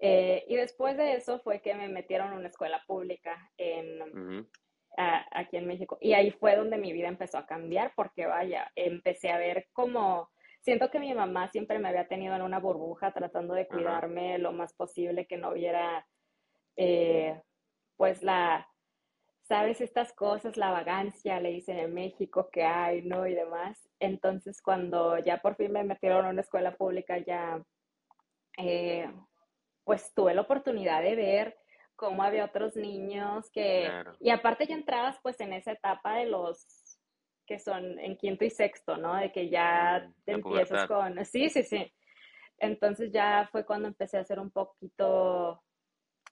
[0.00, 4.46] Eh, y después de eso fue que me metieron en una escuela pública en,
[4.96, 5.98] a- aquí en México.
[6.00, 10.30] Y ahí fue donde mi vida empezó a cambiar, porque vaya, empecé a ver como,
[10.60, 14.52] siento que mi mamá siempre me había tenido en una burbuja tratando de cuidarme lo
[14.52, 16.06] más posible, que no hubiera
[16.76, 17.40] eh,
[17.96, 18.68] pues la
[19.42, 23.26] sabes estas cosas, la vagancia, le dicen en México que hay, ¿no?
[23.26, 23.88] Y demás.
[23.98, 27.64] Entonces, cuando ya por fin me metieron a una escuela pública, ya,
[28.58, 29.10] eh,
[29.88, 31.56] pues tuve la oportunidad de ver
[31.96, 36.98] cómo había otros niños que, y aparte ya entrabas pues en esa etapa de los
[37.46, 39.16] que son en quinto y sexto, ¿no?
[39.16, 41.90] De que ya mm, te empiezas con, sí, sí, sí.
[42.58, 45.62] Entonces ya fue cuando empecé a hacer un poquito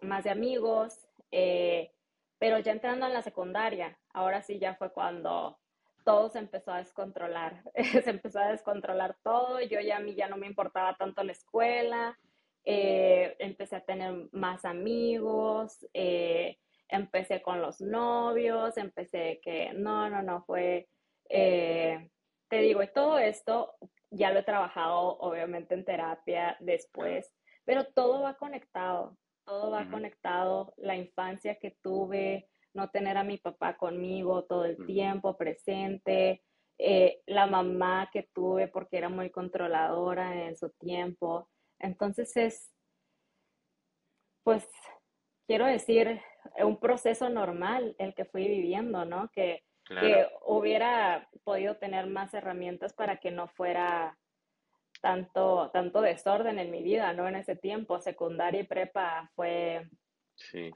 [0.03, 1.95] más de amigos, eh,
[2.39, 5.59] pero ya entrando en la secundaria, ahora sí ya fue cuando
[6.05, 7.63] todo se empezó a descontrolar,
[8.05, 11.33] se empezó a descontrolar todo, yo ya a mí ya no me importaba tanto la
[11.33, 12.19] escuela,
[12.69, 20.21] eh, empecé a tener más amigos, eh, empecé con los novios, empecé que, no, no,
[20.21, 20.89] no, fue,
[21.29, 22.11] eh,
[22.51, 23.77] te digo, y todo esto
[24.11, 27.33] ya lo he trabajado obviamente en terapia después,
[27.65, 33.39] pero todo va conectado, todo va conectado, la infancia que tuve, no tener a mi
[33.39, 36.43] papá conmigo todo el tiempo presente,
[37.27, 41.49] la mamá que tuve porque era muy controladora en su tiempo,
[41.79, 42.73] entonces es,
[44.43, 44.67] pues,
[45.47, 46.21] quiero decir,
[46.59, 49.31] un proceso normal el que fui viviendo, ¿no?
[49.33, 54.19] Que, que hubiera podido tener más herramientas para que no fuera
[55.01, 57.29] tanto, tanto desorden en mi vida, ¿no?
[57.29, 59.89] En ese tiempo, secundaria y prepa fue,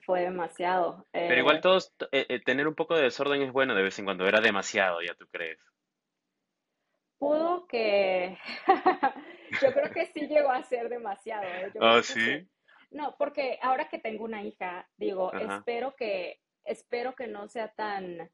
[0.04, 1.06] fue demasiado.
[1.12, 3.98] Pero igual eh, todos, eh, eh, tener un poco de desorden es bueno de vez
[3.98, 5.58] en cuando, era demasiado, ya tú crees.
[7.20, 8.38] Pudo que,
[9.62, 11.44] yo creo que sí llegó a ser demasiado.
[11.44, 11.70] ¿eh?
[11.78, 12.48] ¿Ah, sí?
[12.90, 18.30] No, porque ahora que tengo una hija, digo, espero que, espero que no sea tan,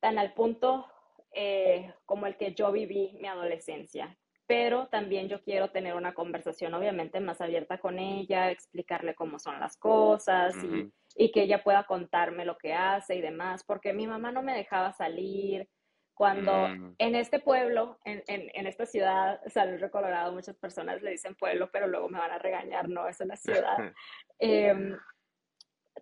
[0.00, 0.86] tan al punto
[1.32, 4.18] eh, como el que yo viví mi adolescencia.
[4.46, 9.58] Pero también yo quiero tener una conversación, obviamente, más abierta con ella, explicarle cómo son
[9.58, 14.06] las cosas y, y que ella pueda contarme lo que hace y demás, porque mi
[14.06, 15.66] mamá no me dejaba salir,
[16.14, 16.94] cuando mm.
[16.98, 21.70] en este pueblo, en, en, esta ciudad, San Luis Colorado, muchas personas le dicen pueblo,
[21.72, 23.92] pero luego me van a regañar, no, es una ciudad.
[24.40, 24.96] Em,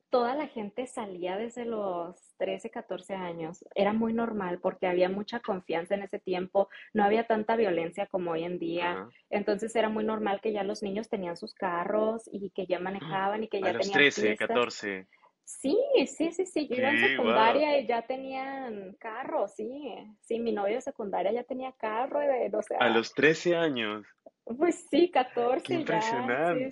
[0.08, 3.64] toda la gente salía desde los 13, 14 años.
[3.74, 8.32] Era muy normal porque había mucha confianza en ese tiempo, no había tanta violencia como
[8.32, 9.08] hoy en día.
[9.30, 13.44] Entonces era muy normal que ya los niños tenían sus carros y que ya manejaban
[13.44, 15.06] y que ya a los 13, 14.
[15.44, 15.76] Sí,
[16.06, 16.68] sí, sí, sí.
[16.68, 19.94] Yo iba en secundaria y ya tenían carro, sí.
[20.20, 22.78] Sí, mi novio de secundaria ya tenía carro, de, o sea.
[22.78, 24.06] A los 13 años.
[24.44, 26.70] Pues sí, 14 Qué impresionante.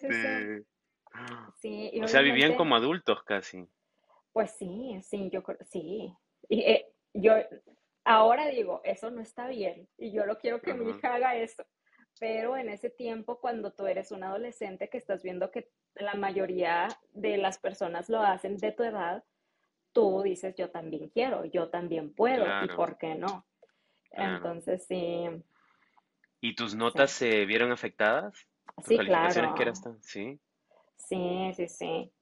[1.61, 3.67] Sí, o sea, vivían como adultos casi.
[4.33, 6.13] Pues sí, sí, yo creo, sí.
[6.49, 7.35] Y eh, yo
[8.05, 11.65] ahora digo, eso no está bien y yo lo quiero que mi hija haga eso.
[12.21, 16.87] Pero en ese tiempo, cuando tú eres un adolescente que estás viendo que la mayoría
[17.15, 19.25] de las personas lo hacen de tu edad,
[19.93, 23.47] tú dices, yo también quiero, yo también puedo, ¿y por qué no?
[24.11, 25.29] Entonces, sí.
[26.43, 28.47] ¿Y tus notas se vieron afectadas?
[28.85, 29.55] sí, claro.
[29.55, 30.39] Que ¿Sí?
[30.97, 32.13] Sí, sí, sí.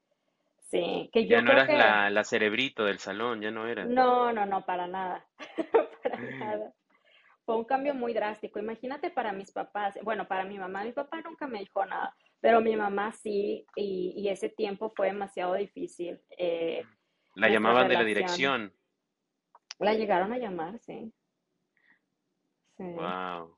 [0.71, 3.89] Sí, que yo ya no eras la, la, cerebrito del salón, ya no eras.
[3.89, 5.27] No, no, no, para nada.
[6.03, 6.75] para nada
[7.49, 8.59] fue un cambio muy drástico.
[8.59, 12.61] Imagínate para mis papás, bueno, para mi mamá, mi papá nunca me dijo nada, pero
[12.61, 16.21] mi mamá sí, y, ese tiempo fue demasiado difícil.
[16.37, 16.85] Eh,
[17.37, 18.71] la llamaban de la dirección.
[19.79, 21.11] La llegaron a llamar, sí.
[22.77, 22.85] sí.
[22.85, 23.57] Wow.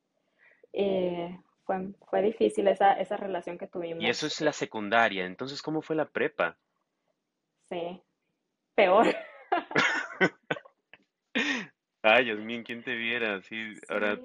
[0.72, 4.04] Eh, fue, fue difícil esa, esa relación que tuvimos.
[4.04, 6.56] Y eso es la secundaria, entonces, ¿cómo fue la prepa?
[7.68, 8.00] Sí,
[8.76, 9.06] peor.
[12.02, 13.42] Ay, Dios mío, ¿quién te viera?
[13.42, 14.18] Sí, ahora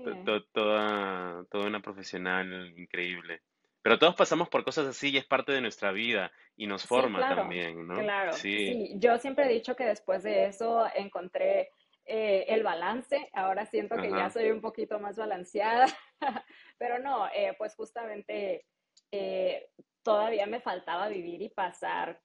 [0.53, 3.41] toda, toda una profesional increíble.
[3.81, 7.19] Pero todos pasamos por cosas así y es parte de nuestra vida y nos forma
[7.19, 7.95] también, ¿no?
[7.95, 8.93] Claro, sí.
[8.95, 11.69] Yo siempre he dicho que después de eso encontré
[12.05, 13.29] eh, el balance.
[13.33, 15.85] Ahora siento que ya soy un poquito más balanceada,
[16.77, 18.65] pero no, eh, pues justamente
[19.11, 19.69] eh,
[20.01, 22.21] todavía me faltaba vivir y pasar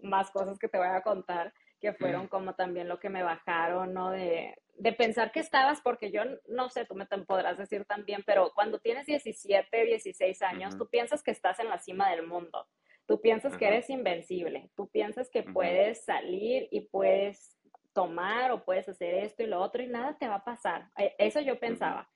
[0.00, 3.94] más cosas que te voy a contar que fueron como también lo que me bajaron,
[3.94, 4.10] ¿no?
[4.10, 4.56] De,
[4.96, 9.06] pensar que estabas, porque yo no sé, tú me podrás decir también, pero cuando tienes
[9.06, 12.66] 17, 16 años, tú piensas que estás en la cima del mundo,
[13.06, 17.56] tú piensas que eres invencible, tú piensas que puedes salir y puedes
[17.92, 20.88] tomar o puedes hacer esto y lo otro y nada te va a pasar.
[20.96, 22.08] E, eso yo pensaba.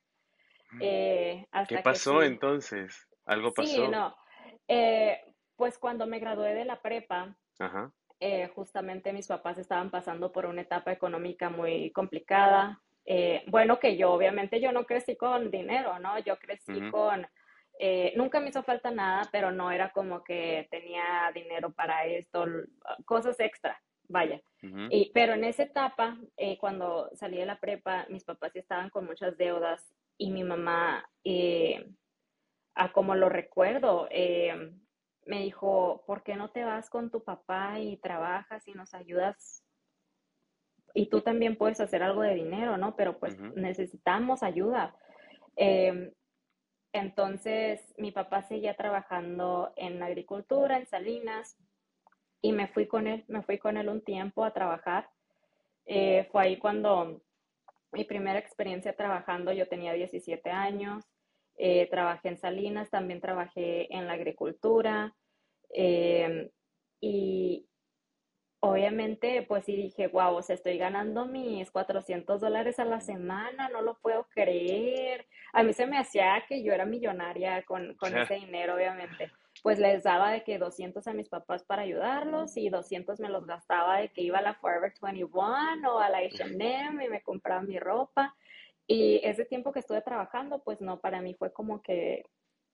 [0.81, 3.09] Eh, ¿Qué pasó entonces?
[3.27, 3.69] ¿Algo pasó?
[3.69, 4.17] Sí, no.
[4.69, 5.21] Eh,
[5.57, 7.93] pues cuando me gradué de la prepa, Ajá.
[8.25, 12.81] Eh, justamente mis papás estaban pasando por una etapa económica muy complicada.
[13.05, 16.17] Eh, bueno, que yo obviamente yo no crecí con dinero, ¿no?
[16.21, 17.27] Yo crecí con,
[17.81, 22.47] eh, nunca me hizo falta nada, pero no era como que tenía dinero para esto,
[23.07, 24.41] cosas extra, vaya.
[24.89, 29.05] Y, pero en esa etapa, eh, cuando salí de la prepa, mis papás estaban con
[29.05, 31.11] muchas deudas y mi mamá,
[32.77, 34.71] a como lo recuerdo, eh,
[35.27, 39.65] me dijo, ¿por qué no te vas con tu papá y trabajas y nos ayudas?
[40.95, 42.97] Y tú también puedes hacer algo de dinero, ¿no?
[42.97, 44.95] Pero pues necesitamos ayuda.
[45.57, 46.13] Eh,
[46.93, 51.57] entonces, mi papá seguía trabajando en la agricultura, en Salinas,
[52.43, 55.09] y me fui con él, me fui con él un tiempo a trabajar.
[55.87, 57.23] Eh, fue ahí cuando
[57.93, 61.05] mi primera experiencia trabajando, yo tenía 17 años,
[61.65, 65.15] eh, trabajé en Salinas, también trabajé en la agricultura,
[65.73, 66.51] eh,
[67.01, 67.69] y
[68.59, 73.69] obviamente, pues sí dije, wow, o sea, estoy ganando mis 400 dólares a la semana,
[73.69, 75.25] no lo puedo creer.
[75.53, 79.31] A mí se me hacía que yo era millonaria con, con ese dinero, obviamente.
[79.63, 83.47] Pues les daba de que 200 a mis papás para ayudarlos y 200 me los
[83.47, 87.63] gastaba de que iba a la Forever 21 o a la H&M y me compraba
[87.63, 88.35] mi ropa.
[88.93, 92.27] Y ese tiempo que estuve trabajando, pues no, para mí fue como que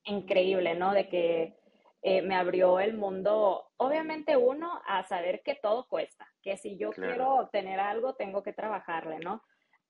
[0.03, 0.91] increíble, ¿no?
[0.93, 1.55] De que
[2.01, 6.89] eh, me abrió el mundo, obviamente uno, a saber que todo cuesta, que si yo
[6.89, 7.09] claro.
[7.09, 9.41] quiero obtener algo, tengo que trabajarle, ¿no?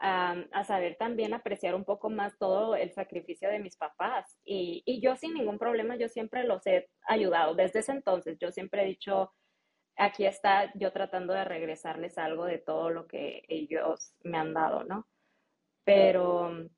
[0.02, 4.38] A saber también apreciar un poco más todo el sacrificio de mis papás.
[4.46, 7.56] Y, y yo sin ningún problema, yo siempre los he ayudado.
[7.56, 9.34] Desde ese entonces, yo siempre he dicho,
[9.98, 14.84] aquí está yo tratando de regresarles algo de todo lo que ellos me han dado,
[14.84, 15.08] ¿no?
[15.94, 16.70] Pero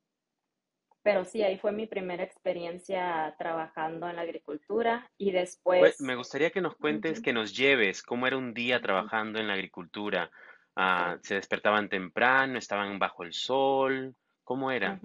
[1.02, 6.14] pero sí, ahí fue mi primera experiencia trabajando en la agricultura y Pues, después, me
[6.14, 10.30] gustaría que nos cuentes, que nos lleves cómo era un día trabajando en la agricultura.
[10.76, 12.56] Ah, ¿se despertaban temprano?
[12.56, 14.14] ¿Estaban bajo el sol?
[14.44, 15.00] ¿Cómo era?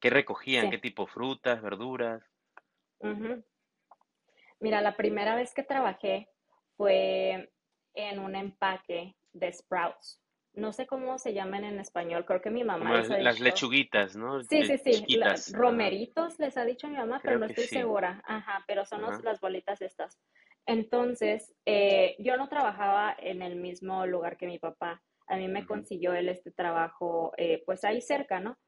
[0.00, 0.68] ¿Qué recogían?
[0.68, 1.06] ¿Qué tipo?
[1.06, 2.22] ¿Frutas, verduras?
[4.58, 6.28] Mira, la primera vez que trabajé
[6.76, 7.52] fue
[7.94, 10.20] en un empaque de Sprouts.
[10.60, 14.14] No sé cómo se llaman en español, creo que mi mamá las, ha dicho, lechuguitas,
[14.14, 14.42] ¿no?
[14.44, 17.76] Sí, Eh, sí, sí, la- romeritos les ha dicho mi mamá, pero no estoy sí.
[17.76, 18.22] segura.
[18.26, 20.18] Ajá, pero son los- las bolitas estas.
[20.66, 25.02] Entonces, eh, yo no trabajaba en el mismo lugar que mi papá.
[25.28, 28.58] A mí me consiguió él este trabajo, eh, pues ahí cerca, ¿no?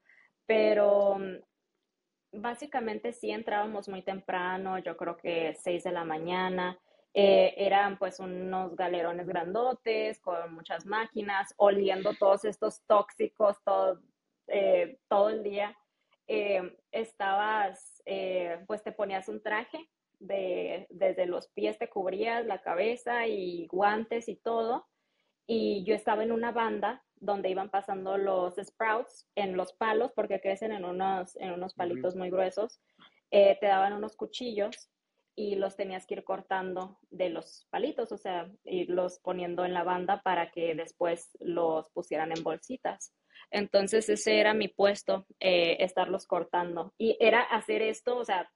[0.47, 6.79] Pero mm, básicamente sí entrábamos muy temprano, yo creo que 6 de la mañana.
[7.15, 14.01] Eh, eran pues unos galerones grandotes con muchas máquinas, oliendo todos estos tóxicos todo,
[14.47, 15.77] eh, todo el día.
[16.27, 19.77] Eh, estabas, eh, pues te ponías un traje,
[20.19, 24.87] de, desde los pies te cubrías la cabeza y guantes y todo
[25.45, 30.39] y yo estaba en una banda donde iban pasando los sprouts en los palos, porque
[30.39, 32.79] crecen en unos, en unos palitos muy gruesos,
[33.29, 34.92] te daban unos cuchillos
[35.35, 39.83] y los tenías que ir cortando de los palitos, o sea, irlos poniendo en la
[39.83, 43.15] banda para que después los pusieran en bolsitas.
[43.49, 46.93] Entonces ese era mi puesto, eh, estarlos cortando.
[46.97, 48.51] Y era hacer esto, o sea,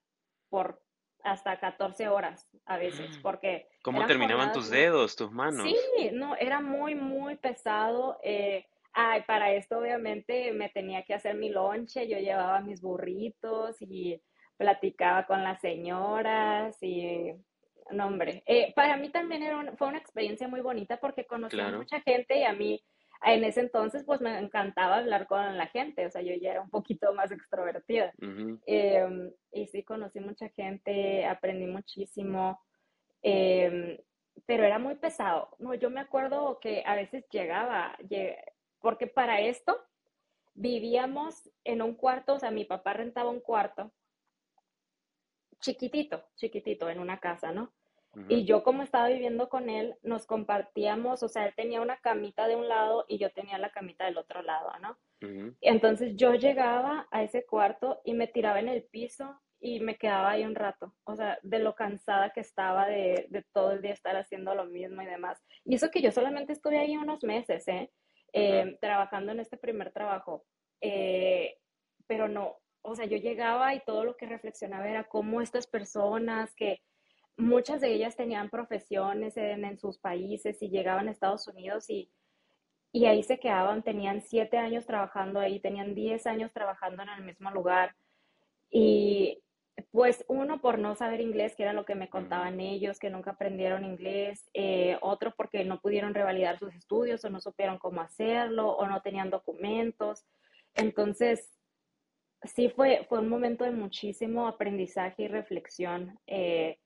[0.50, 0.82] por
[1.24, 5.68] hasta 14 horas a veces, porque ¿Cómo terminaban jornadas tus dedos, tus Sí, manos?
[6.14, 8.20] no, era muy, muy pesado.
[8.24, 13.82] Eh, ay, para esto obviamente me tenía que hacer mi lonche, yo llevaba mis burritos
[13.82, 14.22] y
[14.58, 17.34] platicaba con las señoras y,
[17.92, 21.56] no, hombre, Eh, para mí también era un- fue una experiencia muy bonita porque conocí
[21.60, 22.84] a mucha gente y a mí
[23.24, 26.62] en ese entonces pues me encantaba hablar con la gente, o sea, yo ya era
[26.62, 28.12] un poquito más extrovertida.
[28.66, 32.60] Em, y sí, conocí mucha gente, aprendí muchísimo.
[33.22, 33.98] Em,
[34.46, 35.50] pero era muy pesado.
[35.60, 38.38] No, yo me acuerdo que a veces llegaba, lle-
[38.82, 39.76] porque para esto
[40.54, 43.92] vivíamos en un cuarto, o sea, mi papá rentaba un cuarto
[45.60, 47.74] chiquitito, chiquitito, en una casa, ¿no?
[48.30, 52.48] Y yo como estaba viviendo con él, nos compartíamos, o sea, él tenía una camita
[52.48, 54.98] de un lado y yo tenía la camita del otro lado, ¿no?
[55.22, 55.56] ujú.
[55.62, 60.32] Entonces yo llegaba a ese cuarto y me tiraba en el piso y me quedaba
[60.32, 63.94] ahí un rato, o sea, de lo cansada que estaba de, de todo el día
[63.94, 65.40] estar haciendo lo mismo y demás.
[65.64, 67.92] Y eso que yo solamente estuve ahí unos meses, ¿eh?
[68.34, 70.46] Eh, trabajando en este primer trabajo.
[70.82, 71.58] Eh,
[72.08, 76.54] pero no, o sea, yo llegaba y todo lo que reflexionaba era cómo estas personas
[76.56, 76.82] que
[77.38, 82.10] muchas de ellas tenían profesiones en, sus países y llegaban a Estados Unidos y
[82.92, 87.24] y ahí se quedaban, tenían siete años trabajando ahí, tenían diez años trabajando en el
[87.24, 87.96] mismo lugar.
[88.70, 89.44] Y
[89.92, 93.32] pues uno por no saber inglés, que era lo que me contaban ellos, que nunca
[93.32, 98.72] aprendieron inglés, eh, otro porque no pudieron revalidar sus estudios o no supieron cómo hacerlo
[98.72, 100.26] o no tenían documentos.
[100.74, 101.57] Entonces,
[102.44, 106.20] sí fue, fue un momento de muchísimo aprendizaje y reflexión.
[106.28, 106.80] Eh,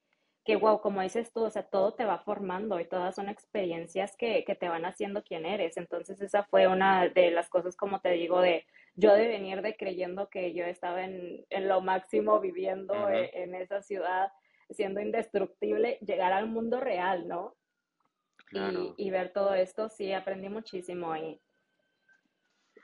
[0.44, 4.16] que wow, como dices tú, o sea, todo te va formando y todas son experiencias
[4.18, 5.78] que, que te van haciendo quien eres.
[5.78, 9.76] Entonces esa fue una de las cosas, como te digo, de yo de venir de
[9.78, 14.32] creyendo que yo estaba en, en lo máximo viviendo Ujú, e- en, esa ciudad,
[14.72, 17.56] siendo indestructible, llegar al mundo real, ¿no?
[18.52, 18.96] Y, claro.
[18.98, 21.40] y ver todo esto, sí, aprendí muchísimo y,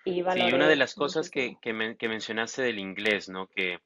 [0.07, 3.47] y Sí, una de las cosas que, que, men- que mencionaste del inglés, ¿no?
[3.47, 3.79] Que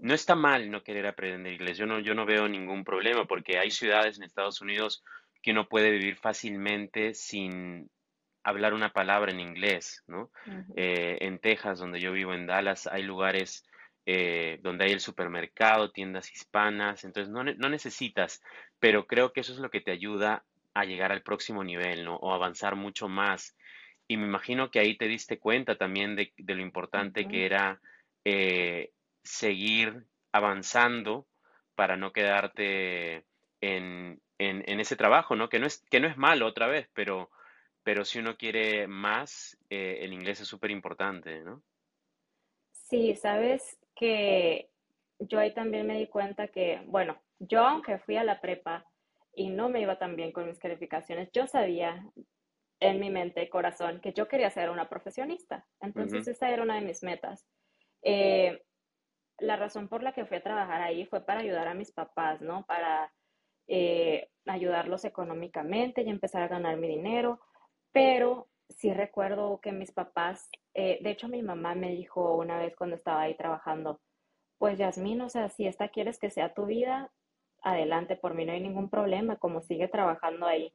[0.00, 1.78] no está mal no querer aprender inglés.
[1.78, 5.02] Yo no, yo no veo ningún problema porque hay ciudades en Estados Unidos
[5.42, 7.90] que uno puede vivir fácilmente sin
[8.44, 10.30] hablar una palabra en inglés, ¿no?
[10.76, 13.66] Eh, en Texas, donde yo vivo, en Dallas, hay lugares
[14.06, 18.42] eh, donde hay el supermercado, tiendas hispanas, entonces no, no necesitas,
[18.78, 22.16] pero creo que eso es lo que te ayuda a llegar al próximo nivel, ¿no?
[22.16, 23.56] O avanzar mucho más.
[24.08, 27.80] Y me imagino que ahí te diste cuenta también de, de lo importante que era
[28.24, 28.92] eh,
[29.22, 31.26] seguir avanzando
[31.74, 33.26] para no quedarte
[33.60, 35.48] en, en, en ese trabajo, ¿no?
[35.48, 37.30] Que no es, que no es malo otra vez, pero,
[37.82, 41.62] pero si uno quiere más, eh, el inglés es súper importante, ¿no?
[42.72, 44.70] Sí, sabes que
[45.18, 48.84] yo ahí también me di cuenta que, bueno, yo aunque fui a la prepa
[49.34, 52.04] y no me iba tan bien con mis calificaciones, yo sabía
[52.80, 55.66] en mi mente y corazón que yo quería ser una profesionista.
[55.80, 57.46] Entonces Ujú, esa era una de mis metas.
[58.02, 58.62] Eh,
[59.38, 62.40] la razón por la que fui a trabajar ahí fue para ayudar a mis papás,
[62.40, 62.64] ¿no?
[62.66, 63.12] Para
[63.68, 67.40] eh, ayudarlos económicamente y empezar a ganar mi dinero.
[67.92, 72.74] Pero sí recuerdo que mis papás, eh, de hecho mi mamá me dijo una vez
[72.76, 74.00] cuando estaba ahí trabajando,
[74.58, 77.12] pues Yasmín, o sea, si esta quieres que sea tu vida,
[77.62, 80.72] adelante, por mí no hay ningún problema, como sigue trabajando ahí.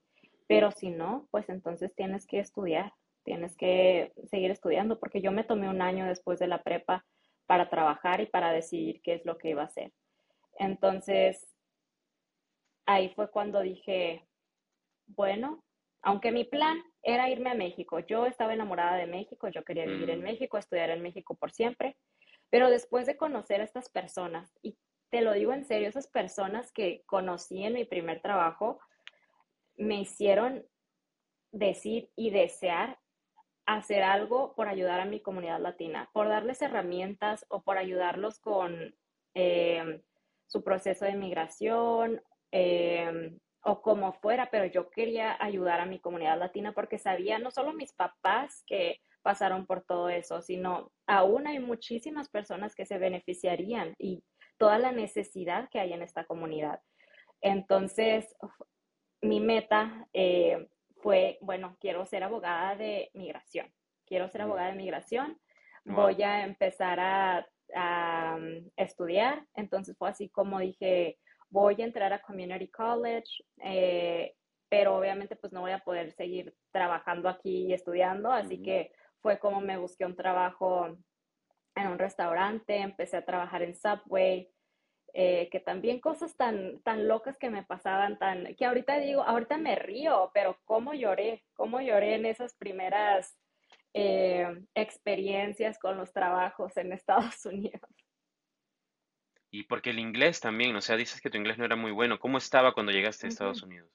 [0.51, 2.91] Pero si no, pues entonces tienes que estudiar,
[3.23, 7.05] tienes que seguir estudiando, porque yo me tomé un año después de la prepa
[7.45, 9.93] para trabajar y para decidir qué es lo que iba a hacer.
[10.59, 11.47] Entonces,
[12.85, 14.27] ahí fue cuando dije,
[15.07, 15.63] bueno,
[16.01, 20.09] aunque mi plan era irme a México, yo estaba enamorada de México, yo quería vivir
[20.09, 21.95] en mm, México, estudiar en México por siempre,
[22.49, 24.77] pero después de conocer a estas personas, y
[25.11, 28.81] te lo digo en serio, esas personas que conocí en mi primer trabajo,
[29.81, 30.65] me hicieron
[31.51, 32.99] decir y desear
[33.65, 38.95] hacer algo por ayudar a mi comunidad latina, por darles herramientas o por ayudarlos con
[39.33, 40.01] eh,
[40.47, 42.21] su proceso de migración
[42.51, 47.51] eh, o como fuera, pero yo quería ayudar a mi comunidad latina porque sabía no
[47.51, 52.97] solo mis papás que pasaron por todo eso, sino aún hay muchísimas personas que se
[52.97, 54.23] beneficiarían y
[54.57, 56.81] toda la necesidad que hay en esta comunidad.
[57.41, 58.35] Entonces,
[59.21, 60.67] mi meta eh,
[61.01, 63.71] fue, bueno, quiero ser abogada de migración,
[64.05, 65.39] quiero ser abogada de migración,
[65.83, 71.17] voy a empezar a, a um, estudiar, entonces fue así como dije,
[71.49, 74.35] voy a entrar a Community College, eh,
[74.69, 78.91] pero obviamente pues no voy a poder seguir trabajando aquí y estudiando, así que
[79.21, 80.97] fue como me busqué un trabajo
[81.75, 84.49] en un restaurante, empecé a trabajar en Subway,
[85.13, 89.57] eh, que también cosas tan, tan locas que me pasaban, tan, que ahorita digo, ahorita
[89.57, 93.37] me río, pero cómo lloré, cómo lloré en esas primeras
[93.93, 97.81] eh, experiencias con los trabajos en Estados Unidos.
[99.53, 102.19] Y porque el inglés también, o sea, dices que tu inglés no era muy bueno.
[102.19, 103.33] ¿Cómo estaba cuando llegaste a Uh -huh.
[103.33, 103.91] Estados Unidos?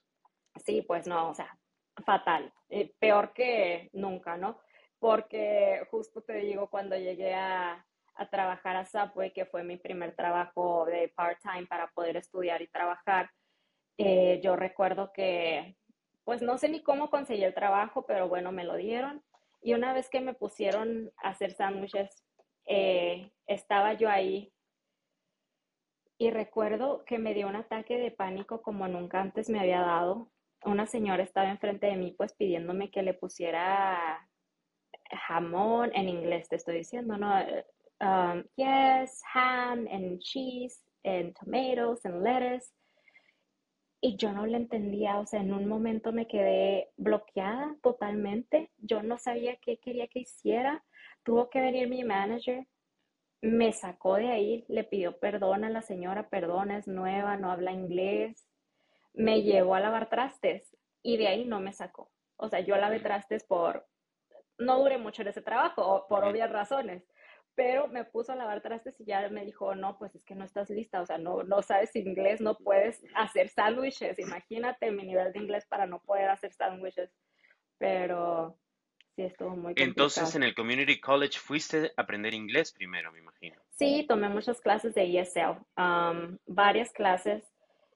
[0.65, 1.57] Sí, pues no, o sea,
[2.05, 4.59] fatal, eh, peor que nunca, ¿no?
[4.99, 7.85] Porque justo te digo, cuando llegué a,
[8.17, 12.67] a trabajar a Subway, que fue mi primer trabajo de part-time para poder estudiar y
[12.67, 13.29] trabajar,
[13.97, 15.75] eh, yo recuerdo que,
[16.23, 19.23] pues no sé ni cómo conseguí el trabajo, pero bueno, me lo dieron.
[19.61, 22.23] Y una vez que me pusieron a hacer sándwiches,
[22.65, 24.53] eh, estaba yo ahí
[26.19, 30.29] y recuerdo que me dio un ataque de pánico como nunca antes me había dado.
[30.63, 34.27] Una señora estaba enfrente de mí, pues pidiéndome que le pusiera
[35.27, 37.33] jamón en inglés, te estoy diciendo, ¿no?
[37.99, 42.71] Um, yes, ham and cheese and tomatoes and lettuce.
[43.99, 48.69] Y yo no le entendía, o sea, en un momento me quedé bloqueada totalmente.
[48.77, 50.83] Yo no sabía qué quería que hiciera.
[51.23, 52.67] Tuvo que venir mi manager,
[53.41, 57.71] me sacó de ahí, le pidió perdón a la señora, perdón, es nueva, no habla
[57.71, 58.47] inglés.
[59.13, 62.11] Me llevó a lavar trastes y de ahí no me sacó.
[62.37, 63.87] O sea, yo lavé trastes por,
[64.59, 67.03] no duré mucho en ese trabajo, por obvias razones,
[67.57, 70.45] pero me puso a lavar trastes y ya me dijo, no, pues es que no
[70.45, 75.33] estás lista, o sea, no, no sabes inglés, no puedes hacer sándwiches, imagínate mi nivel
[75.33, 77.09] de inglés para no poder hacer sándwiches,
[77.79, 78.59] pero
[79.15, 80.37] sí estuvo muy Entonces, complicado.
[80.37, 83.59] en el Community College fuiste a aprender inglés primero, me imagino.
[83.71, 87.43] Sí, tomé muchas clases de ESL, um, varias clases,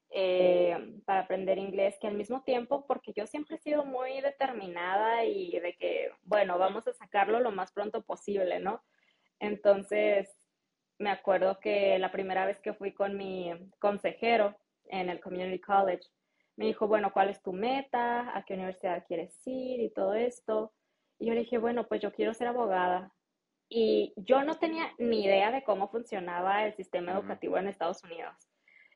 [0.09, 5.23] eh, para aprender inglés, que al mismo tiempo, porque yo siempre he sido muy determinada
[5.23, 8.81] y de que, bueno, vamos a sacarlo lo más pronto posible, ¿no?
[9.41, 10.29] Entonces,
[10.99, 16.07] me acuerdo que la primera vez que fui con mi consejero en el Community College,
[16.57, 18.37] me dijo, bueno, ¿cuál es tu meta?
[18.37, 19.81] ¿A qué universidad quieres ir?
[19.81, 20.73] Y todo esto.
[21.17, 23.11] Y yo le dije, bueno, pues yo quiero ser abogada.
[23.67, 28.35] Y yo no tenía ni idea de cómo funcionaba el sistema educativo en Estados Unidos.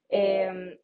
[0.10, 0.78] Em,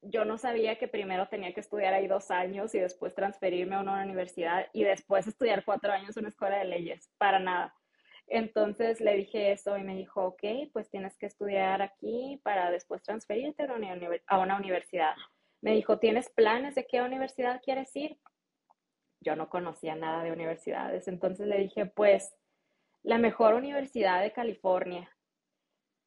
[0.00, 3.80] yo no sabía que primero tenía que estudiar ahí dos años y después transferirme a
[3.80, 7.76] una universidad y después estudiar cuatro años en una escuela de leyes, para nada.
[8.26, 10.42] Entonces le dije eso y me dijo, ok,
[10.72, 13.64] pues tienes que estudiar aquí para después transferirte
[14.26, 15.14] a una, universidad.
[15.60, 18.18] Me dijo, ¿tienes planes de qué universidad quieres ir?
[19.20, 22.34] Yo no conocía nada de universidades, entonces le dije, pues
[23.02, 25.08] la mejor universidad de California.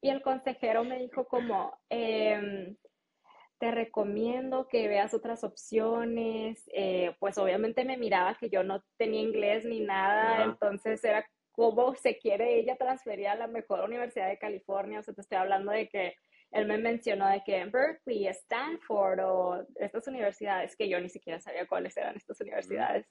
[0.02, 2.76] Y el consejero me dijo como, em,
[3.58, 6.62] te recomiendo que veas otras opciones.
[6.72, 11.26] Eh, pues obviamente me miraba que yo no tenía inglés ni nada, entonces era
[11.56, 15.00] cómo se quiere ella transferir a la mejor universidad de California.
[15.00, 16.14] O sea, te estoy hablando de que
[16.52, 21.40] él me mencionó de que en Berkeley, Stanford o estas universidades, que yo ni siquiera
[21.40, 23.06] sabía cuáles eran estas universidades.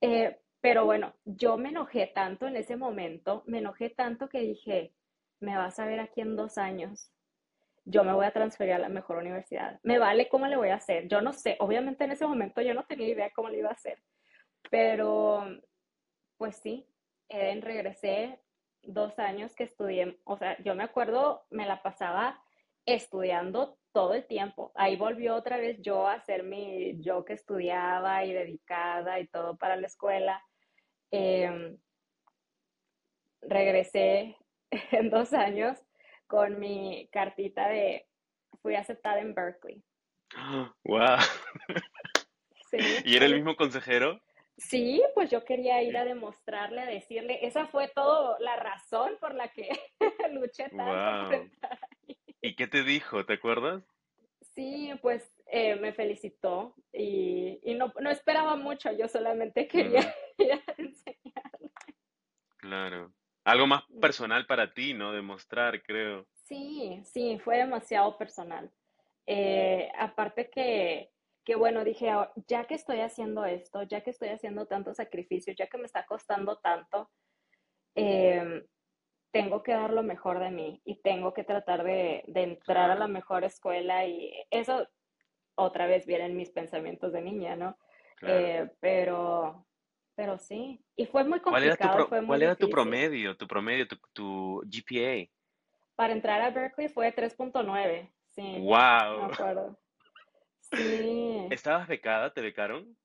[0.00, 4.94] Eh, pero bueno, yo me enojé tanto en ese momento, me enojé tanto que dije,
[5.40, 7.10] me vas a ver aquí en dos años.
[7.84, 9.78] Yo me voy a transferir a la mejor universidad.
[9.82, 11.06] Me vale cómo le voy a hacer.
[11.06, 13.72] Yo no sé, obviamente en ese momento yo no tenía idea cómo le iba a
[13.72, 14.02] hacer.
[14.70, 15.44] Pero,
[16.38, 16.86] pues sí,
[17.28, 18.40] Eden, regresé
[18.82, 22.40] dos años que estudié, o sea, yo me acuerdo, me la pasaba
[22.86, 24.72] estudiando todo el tiempo.
[24.74, 29.56] Ahí volvió otra vez yo a ser mi yo que estudiaba y dedicada y todo
[29.56, 30.42] para la escuela.
[31.10, 31.78] Em,
[33.40, 34.36] regresé
[34.92, 35.78] en dos años
[36.26, 38.06] con mi cartita de
[38.62, 39.82] fui aceptada en Berkeley.
[40.84, 41.18] ¡Wow!
[43.04, 44.20] ¿Y era el mismo consejero?
[44.56, 49.34] Sí, pues yo quería ir a demostrarle, a decirle, esa fue todo la razón por
[49.34, 49.68] la que
[50.32, 51.50] luché tanto.
[52.40, 53.24] ¿Y qué te dijo?
[53.26, 53.82] ¿Te acuerdas?
[54.54, 61.72] Sí, pues eh, me felicitó y, no, esperaba mucho, yo solamente quería ir a enseñarle.
[62.58, 63.12] Claro.
[63.44, 64.00] Algo más mm.
[64.00, 65.12] personal para ti, ¿no?
[65.12, 66.26] Demostrar, creo.
[66.44, 68.70] Sí, sí, fue demasiado personal.
[69.26, 71.13] Eh, aparte que
[71.44, 75.56] que bueno, dije, ah, ya que estoy haciendo esto, ya que estoy haciendo tantos sacrificios,
[75.56, 77.10] ya que me está costando tanto,
[77.94, 78.64] em,
[79.30, 83.08] tengo que dar lo mejor de mí y tengo que tratar de, entrar a la
[83.08, 84.88] mejor escuela y eso
[85.56, 87.76] otra vez vienen mis pensamientos de niña, ¿no?
[88.22, 89.66] Eh, pero,
[90.14, 92.08] pero sí, y fue muy complicado.
[92.26, 95.30] ¿Cuál era tu, promedio, tu promedio, tu, tu, GPA?
[95.94, 98.60] Para entrar a Berkeley fue 3.9, sí.
[98.60, 99.26] ¡Wow!
[99.26, 99.78] Me acuerdo.
[100.76, 101.46] Sí.
[101.50, 102.32] ¿Estabas becada?
[102.32, 102.96] ¿Te becaron?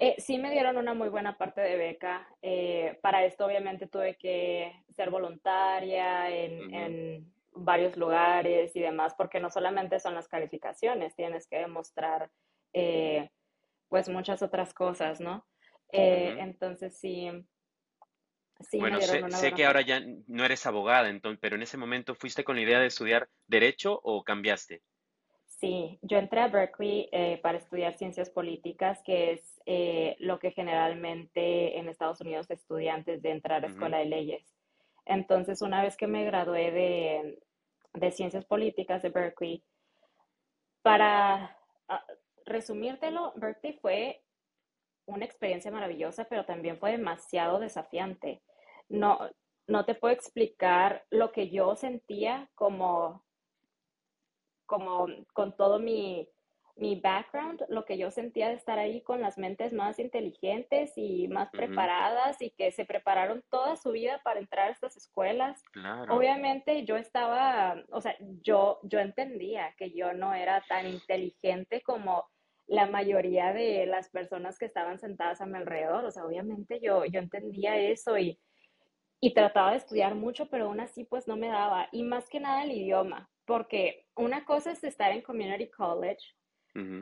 [0.00, 2.28] Eh, sí me dieron una muy buena parte de beca.
[2.40, 9.50] Eh, para esto obviamente tuve que ser voluntaria en, varios lugares y demás, porque no
[9.50, 12.30] solamente son las calificaciones, tienes que demostrar
[12.72, 13.30] eh,
[13.88, 15.44] pues muchas otras cosas, ¿no?
[15.90, 17.28] Entonces sí.
[18.60, 21.62] sí bueno, me dieron sé, sé que ahora ya no eres abogada, entonces, pero en
[21.62, 24.82] ese momento fuiste con la idea de estudiar derecho o cambiaste?
[25.58, 30.52] Sí, yo entré a Berkeley eh, para estudiar ciencias políticas, que es eh, lo que
[30.52, 34.54] generalmente en Estados Unidos se estudia antes de entrar a escuela de leyes.
[35.04, 37.42] Entonces, una vez que me gradué de,
[37.92, 39.64] de ciencias políticas de Berkeley,
[40.82, 42.06] para ah,
[42.46, 44.22] resumírtelo, Berkeley fue
[45.06, 48.42] una experiencia maravillosa, pero también fue demasiado desafiante.
[48.88, 49.18] No,
[49.66, 53.24] no te puedo explicar lo que yo sentía como
[54.68, 56.28] como con todo mi,
[57.02, 61.50] background, lo que yo sentía de estar ahí con las mentes más inteligentes y más
[61.50, 65.60] preparadas y que se prepararon toda su vida para entrar a estas escuelas.
[66.08, 72.28] Obviamente yo estaba, o sea, yo, yo entendía que yo no era tan inteligente como
[72.68, 76.04] la mayoría de las personas que estaban sentadas a mi alrededor.
[76.04, 78.38] O sea, obviamente yo, yo entendía eso y,
[79.18, 81.88] y trataba de estudiar mucho, pero aún así pues no me daba.
[81.90, 86.34] Y más que nada el idioma porque una cosa es estar en community college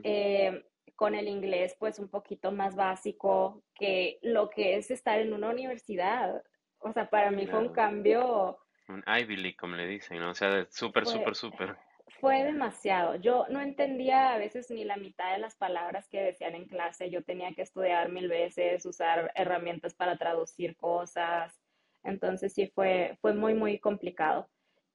[0.04, 0.64] eh,
[0.94, 5.50] con el inglés pues un poquito más básico que lo que es estar en una
[5.50, 6.42] universidad.
[6.78, 8.58] O sea, para mí fue un cambio...
[8.88, 10.30] Un Ivy League, como le dicen, ¿no?
[10.30, 11.76] O sea, súper, súper, súper.
[12.20, 13.16] Fue demasiado.
[13.16, 17.10] Yo no entendía a veces ni la mitad de las palabras que decían en clase.
[17.10, 21.60] Yo tenía que estudiar mil veces, usar herramientas para traducir cosas.
[22.04, 24.48] Entonces sí fue, fue muy, muy complicado.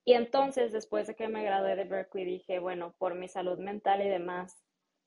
[0.06, 4.02] Y entonces, después de que me gradué de Berkeley, dije, bueno, por mi salud mental
[4.06, 4.64] y demás,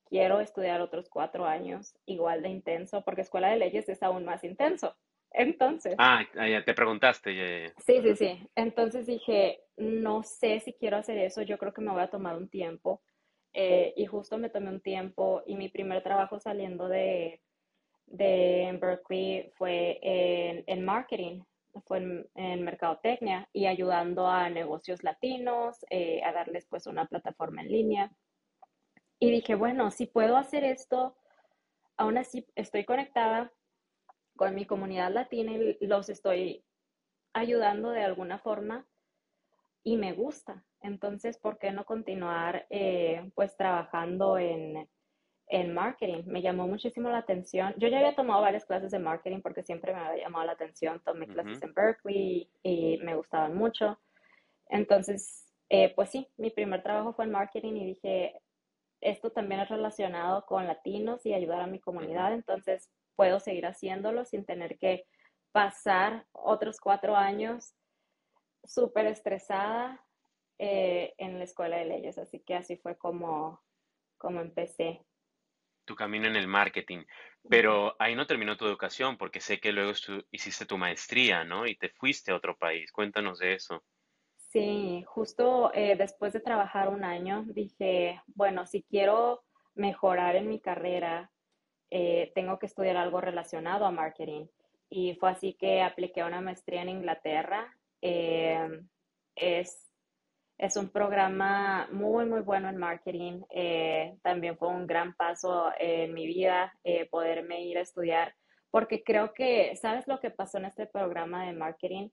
[0.08, 4.44] quiero estudiar otros cuatro años igual de intenso, porque Escuela de Leyes es aún más
[4.44, 4.94] intenso.
[5.34, 5.96] Entonces.
[5.98, 7.72] Ah, ya te preguntaste.
[7.84, 8.48] Sí, sí, sí.
[8.54, 12.36] Entonces dije, no sé si quiero hacer eso, yo creo que me voy a tomar
[12.36, 13.02] un tiempo.
[13.52, 17.40] Eh, y justo me tomé un tiempo y mi primer trabajo saliendo de,
[18.06, 20.00] de Berkeley fue
[20.66, 21.42] en, marketing,
[21.82, 27.68] fue en, mercadotecnia y ayudando a negocios latinos, eh, a darles pues una plataforma en
[27.68, 28.12] línea.
[29.18, 31.16] Y dije, bueno, si puedo hacer esto,
[31.96, 33.52] aún así estoy conectada
[34.36, 36.64] con mi comunidad latina y los estoy
[37.32, 38.86] ayudando de alguna forma
[39.82, 40.64] y me gusta.
[40.80, 44.88] Entonces, ¿por qué no continuar eh, pues trabajando en,
[45.54, 46.24] en marketing?
[46.26, 47.74] Me llamó muchísimo la atención.
[47.76, 51.00] Yo ya había tomado varias clases de marketing porque siempre me había llamado la atención.
[51.04, 53.98] Tomé clases en Berkeley y me gustaban mucho.
[54.68, 58.40] Entonces, eh, pues sí, mi primer trabajo fue en marketing y dije,
[59.00, 64.24] esto también es relacionado con latinos y ayudar a mi comunidad, entonces puedo seguir haciéndolo
[64.24, 65.06] sin tener que
[65.52, 67.74] pasar otros cuatro años
[68.64, 70.04] súper estresada
[70.58, 72.18] eh, en la escuela de leyes.
[72.18, 73.62] Así que así fue como,
[74.18, 75.04] como empecé.
[75.84, 77.04] Tu camino en el marketing.
[77.48, 79.92] Pero ahí no terminó tu educación porque sé que luego
[80.30, 81.66] hiciste tu maestría, ¿no?
[81.66, 82.90] Y te fuiste a otro país.
[82.90, 83.84] Cuéntanos de eso.
[84.54, 89.42] Sí, justo eh, después de trabajar un año dije, bueno, si quiero
[89.74, 91.32] mejorar en mi carrera,
[91.90, 94.46] eh, tengo que estudiar algo relacionado a marketing.
[94.88, 97.76] Y fue así que apliqué una maestría en Inglaterra.
[98.00, 98.80] Eh,
[99.34, 99.83] es,
[100.58, 103.42] es un programa muy, muy bueno en marketing.
[104.22, 106.72] también fue un gran paso en mi vida
[107.10, 108.34] poderme ir a estudiar,
[108.70, 112.10] porque creo que, ¿sabes lo que pasó en este programa de marketing?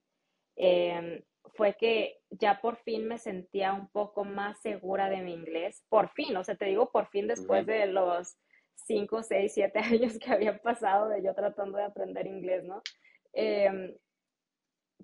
[1.55, 5.83] fue que ya por fin me sentía un poco más segura de mi inglés.
[5.89, 8.37] Por fin, o sea, te digo por fin después de los
[8.75, 12.81] 5, 6, 7 años que había pasado de yo tratando de aprender inglés, ¿no?
[13.33, 13.95] Em,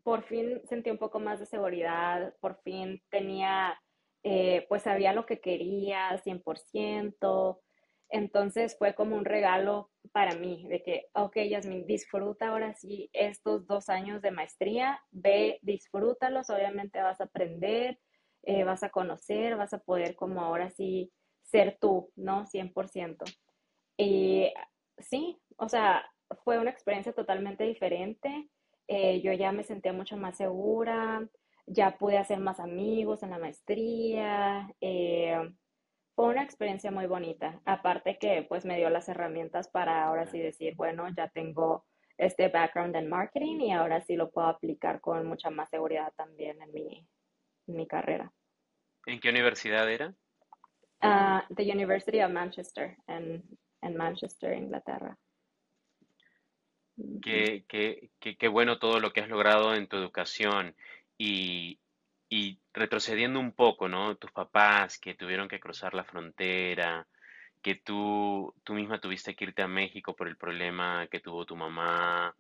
[0.04, 3.80] por fin sentí un poco más de seguridad, por fin tenía,
[4.24, 7.62] eh, pues sabía lo que quería 100%,
[8.10, 13.68] entonces fue como un regalo para mí de que, ok, Yasmin, disfruta ahora sí estos
[13.68, 18.00] dos años de maestría, ve, disfrútalos, obviamente vas a aprender,
[18.44, 21.12] eh, vas a conocer, vas a poder como ahora sí
[21.44, 22.46] ser tú, ¿no?
[22.46, 23.26] 100%.
[23.98, 24.54] Y
[25.00, 26.06] sí, o sea,
[26.44, 28.50] fue una experiencia totalmente diferente.
[28.88, 31.28] Eh, yo ya me sentía mucho más segura,
[31.66, 34.74] ya pude hacer más amigos en la maestría.
[34.80, 35.38] Eh,
[36.16, 37.62] fue una experiencia muy bonita.
[37.66, 41.86] Aparte que pues me dio las herramientas para ahora sí decir, bueno, ya tengo
[42.18, 46.62] este background en marketing y ahora sí lo puedo aplicar con mucha más seguridad también
[46.62, 47.08] en mi,
[47.68, 48.32] mi carrera.
[49.06, 50.16] ¿En qué universidad era?
[51.04, 53.44] Uh, the University of Manchester, en,
[53.82, 55.16] en Manchester, Inglaterra.
[57.22, 60.76] Qué, qué, qué, qué, bueno todo lo que has logrado en tu educación
[61.18, 61.80] y,
[62.30, 64.16] y retrocediendo un poco, ¿no?
[64.16, 67.08] Tus papás que tuvieron que cruzar la frontera,
[67.62, 71.56] que tú, tú misma tuviste que irte a México por el problema que tuvo tu
[71.56, 72.36] mamá,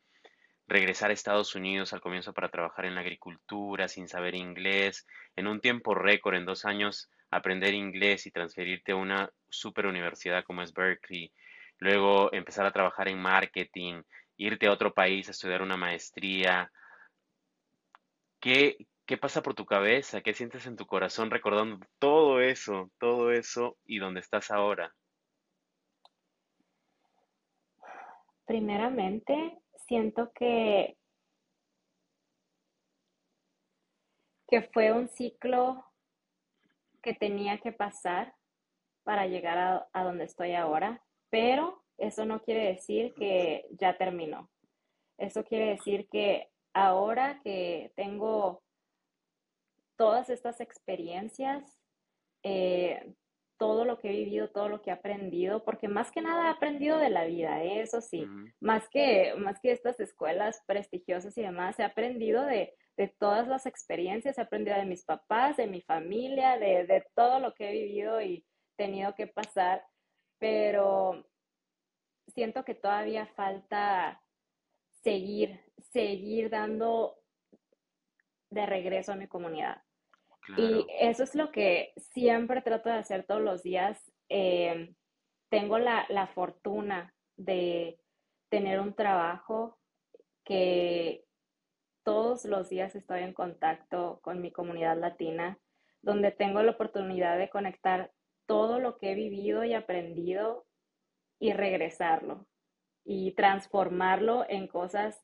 [0.67, 5.47] regresar a Estados Unidos al comienzo para trabajar en la agricultura sin saber inglés, en
[5.47, 10.61] un tiempo récord, en dos años, aprender inglés y transferirte a una super universidad como
[10.61, 11.31] es Berkeley,
[11.79, 14.01] luego empezar a trabajar en marketing,
[14.37, 16.71] irte a otro país a estudiar una maestría.
[18.39, 20.21] ¿Qué, ¿Qué pasa por tu cabeza?
[20.21, 24.93] ¿Qué sientes en tu corazón recordando todo eso, todo eso y dónde estás ahora?
[28.45, 30.97] Primeramente, siento que,
[34.47, 35.85] que fue un ciclo
[37.01, 38.35] que tenía que pasar
[39.03, 44.49] para llegar a, a donde estoy ahora, pero eso no quiere decir que ya terminó.
[45.17, 48.61] Eso quiere decir que ahora que tengo
[49.95, 51.79] todas estas experiencias,
[52.43, 53.13] eh,
[53.57, 56.51] todo lo que he vivido, todo lo que he aprendido, porque más que nada he
[56.51, 57.81] aprendido de la vida, ¿eh?
[57.81, 58.25] eso sí,
[58.59, 62.75] más, que, más que estas escuelas prestigiosas y demás, he aprendido de,
[63.19, 67.53] todas las experiencias, he aprendido de mis papás, de mi familia, de, de todo lo
[67.53, 68.43] que he vivido y
[68.75, 69.83] tenido que pasar,
[70.39, 71.23] pero
[72.27, 74.21] siento que todavía falta
[75.03, 75.59] seguir,
[75.91, 77.15] seguir dando
[78.49, 79.81] de regreso a mi comunidad.
[80.55, 83.99] Y eso es lo que siempre trato de hacer todos los días.
[84.29, 84.93] Eh,
[85.49, 87.99] tengo la, la, fortuna de
[88.49, 89.77] tener un trabajo
[90.45, 91.25] que
[92.03, 95.59] todos todos los días estoy en contacto con mi comunidad latina,
[96.01, 98.13] donde tengo la oportunidad de conectar
[98.45, 100.66] todo lo que he vivido y aprendido
[101.39, 102.47] y regresarlo
[103.03, 105.23] y transformarlo en cosas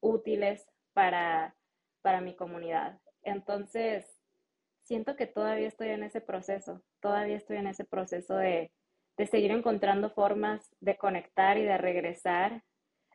[0.00, 1.56] útiles para,
[2.02, 3.00] para mi comunidad.
[3.22, 4.06] Entonces,
[4.82, 8.72] siento que todavía estoy en ese proceso, todavía estoy en ese proceso de,
[9.16, 12.62] de seguir encontrando formas de conectar y de regresar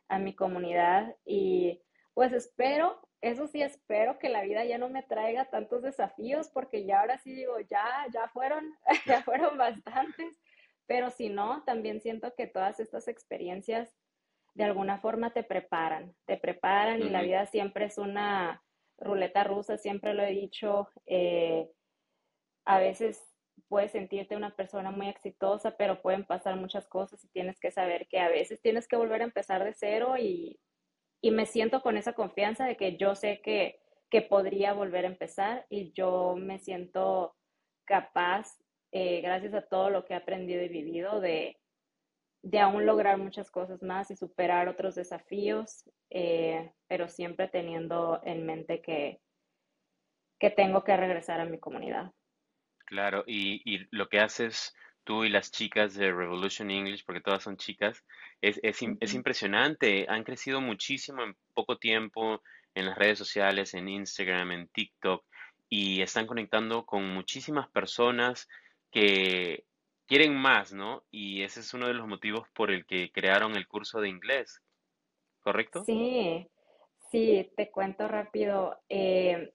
[0.08, 1.82] a mi comunidad y
[2.14, 6.84] pues espero, eso sí espero que la vida ya no me traiga tantos desafíos porque
[6.84, 8.74] ya ahora sí digo, ya, ya fueron,
[9.06, 10.36] ya fueron bastantes,
[10.88, 13.94] pero si no, también siento que todas estas experiencias
[14.54, 18.64] de alguna forma te preparan, te preparan y la vida siempre es una
[18.98, 21.70] ruleta rusa, siempre lo he dicho, eh,
[22.64, 23.22] a veces
[23.68, 28.08] puedes sentirte una persona muy exitosa, pero pueden pasar muchas cosas y tienes que saber
[28.08, 30.58] que a veces tienes que volver a empezar de cero y,
[31.20, 33.80] y me siento con esa confianza de que yo sé que,
[34.10, 37.36] que podría volver a empezar y yo me siento
[37.84, 38.58] capaz,
[38.92, 41.58] eh, gracias a todo lo que he aprendido y vivido, de,
[42.42, 48.46] de aún lograr muchas cosas más y superar otros desafíos, eh, pero siempre teniendo en
[48.46, 49.20] mente que,
[50.38, 52.12] que tengo que regresar a mi comunidad.
[52.86, 54.74] Claro, y, y lo que haces
[55.04, 58.04] tú y las chicas de Revolution English, porque todas son chicas,
[58.40, 60.06] es, es, es impresionante.
[60.08, 62.42] Han crecido muchísimo en poco tiempo
[62.74, 65.24] en las redes sociales, en Instagram, en TikTok,
[65.68, 68.48] y están conectando con muchísimas personas
[68.90, 69.64] que
[70.06, 71.04] quieren más, ¿no?
[71.10, 74.62] Y ese es uno de los motivos por el que crearon el curso de inglés,
[75.40, 75.84] ¿correcto?
[75.84, 76.48] Sí,
[77.10, 78.80] sí, te cuento rápido.
[78.88, 79.52] Eh,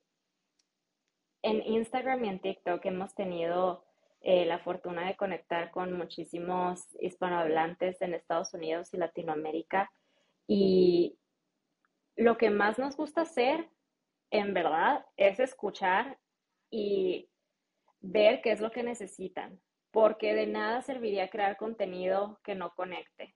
[1.41, 3.83] en Instagram y en TikTok hemos tenido
[4.21, 9.91] eh, la fortuna de conectar con muchísimos hispanohablantes en Estados Unidos y Latinoamérica.
[10.47, 11.17] Y
[12.15, 13.69] lo que más nos gusta hacer,
[14.31, 16.19] en verdad, es escuchar
[16.69, 17.29] y
[18.03, 19.59] ver qué es lo que necesitan,
[19.91, 23.35] porque de nada serviría crear contenido que no conecte,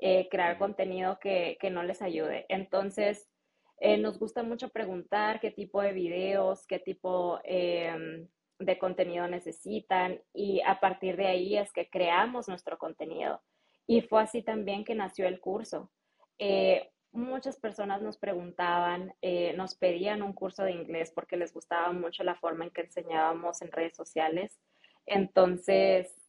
[0.00, 2.44] eh, crear contenido que, que no les ayude.
[2.48, 3.30] Entonces,
[3.78, 10.20] eh, nos gusta mucho preguntar qué tipo de videos, qué tipo em, de contenido necesitan
[10.34, 13.40] y a partir de ahí es que creamos nuestro contenido.
[13.86, 15.90] Y fue así también que nació el curso.
[16.38, 21.92] Eh, muchas personas nos preguntaban, eh, nos pedían un curso de inglés porque les gustaba
[21.92, 24.58] mucho la forma en que enseñábamos en redes sociales.
[25.06, 26.20] Entonces,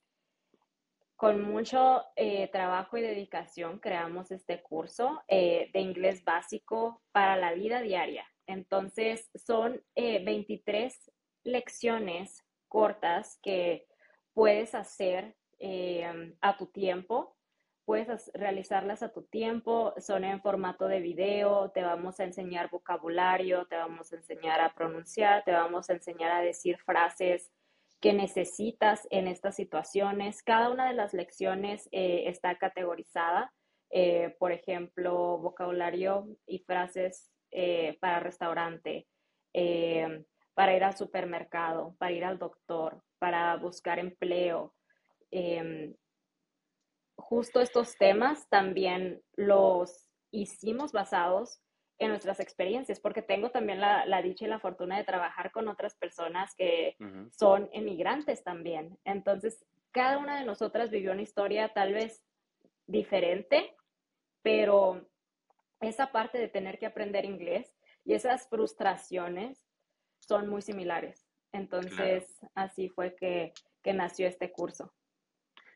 [1.22, 7.54] con mucho eh, trabajo y dedicación creamos este curso eh, de inglés básico para la
[7.54, 8.26] vida diaria.
[8.48, 11.12] Entonces, son 23 eh,
[11.44, 13.86] lecciones cortas que
[14.34, 15.36] puedes hacer
[16.42, 17.38] a tu tiempo.
[17.92, 23.66] Puedes realizarlas a tu tiempo, son en formato de video, te vamos a enseñar vocabulario,
[23.66, 27.52] te vamos a enseñar a pronunciar, te vamos a enseñar a decir frases
[28.00, 30.42] que necesitas en estas situaciones.
[30.42, 33.52] Cada una de las lecciones eh, está categorizada,
[33.90, 39.06] eh, por ejemplo, vocabulario y frases eh, para restaurante,
[40.54, 44.74] para ir al supermercado, para ir al doctor, para buscar empleo.
[45.30, 45.94] Em,
[47.22, 51.62] justo estos temas también los hicimos basados
[52.00, 55.96] en nuestras experiencias, porque tengo también la, dicha y la fortuna de trabajar con otras
[55.96, 56.96] personas que
[57.32, 58.98] son emigrantes también.
[59.06, 62.24] Entonces, cada una de nosotras vivió una historia tal vez
[62.88, 63.76] diferente,
[64.42, 65.08] pero
[65.80, 69.64] esa parte de tener que aprender inglés y esas frustraciones
[70.20, 71.28] son muy similares.
[71.52, 73.54] Entonces, así fue que,
[73.84, 74.92] que nació este curso.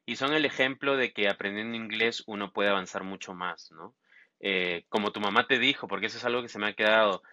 [0.05, 3.95] Y son el ejemplo de que aprendiendo inglés uno puede avanzar mucho más, ¿no?
[4.39, 7.23] Eh, como tu mamá te dijo, porque eso es algo que se me ha quedado.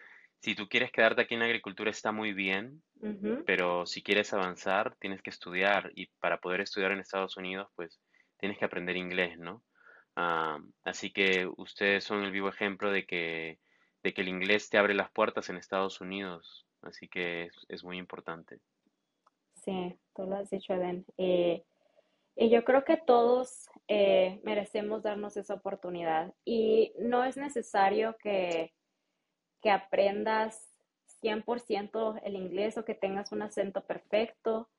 [0.40, 2.82] Si tú quieres quedarte aquí en la agricultura está muy bien,
[3.46, 8.00] pero si quieres avanzar tienes que estudiar y para poder estudiar en Estados Unidos pues
[8.38, 9.62] tienes que aprender inglés, ¿no?
[10.16, 13.58] Ah, así que ustedes son el vivo ejemplo de que,
[14.02, 17.98] de que el inglés te abre las puertas en Estados Unidos, así que es, muy
[17.98, 18.58] importante.
[19.64, 21.06] Sí, tú lo has dicho, Eden.
[21.16, 21.62] Eh,
[22.37, 26.33] y yo creo que todos eh, merecemos darnos esa oportunidad.
[26.45, 28.72] Y no es necesario que,
[29.61, 30.72] que aprendas
[31.22, 34.70] 100% el inglés o que tengas un acento perfecto.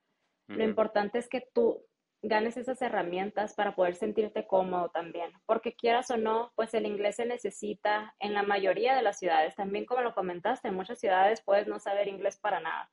[0.48, 1.86] Lo importante es que tú
[2.22, 7.18] ganes esas herramientas para poder sentirte cómodo también, porque quieras o no, pues el inglés
[7.18, 9.56] se necesita en la mayoría de las ciudades.
[9.56, 12.90] También como lo comentaste, en muchas ciudades puedes no saber inglés para nada,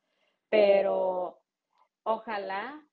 [0.48, 1.40] pero
[2.02, 2.84] ojalá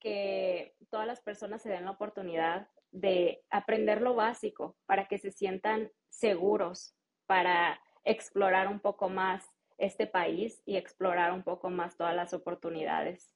[0.00, 5.30] que todas las personas se den la oportunidad de aprender lo básico para que se
[5.30, 6.94] sientan seguros
[7.26, 9.44] para explorar un poco más
[9.78, 13.34] este país y explorar un poco más todas las oportunidades.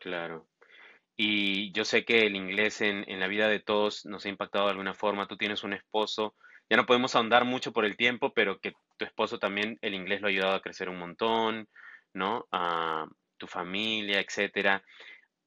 [0.00, 0.48] Claro.
[1.16, 4.66] Y yo sé que el inglés en, en la vida de todos nos ha impactado
[4.66, 5.28] de alguna forma.
[5.28, 6.34] Tú tienes un esposo,
[6.68, 10.20] ya no podemos ahondar mucho por el tiempo, pero que tu esposo también, el inglés
[10.20, 11.68] lo ha ayudado a crecer un montón,
[12.12, 12.46] ¿no?
[12.50, 13.06] A
[13.36, 14.82] tu familia, etcétera.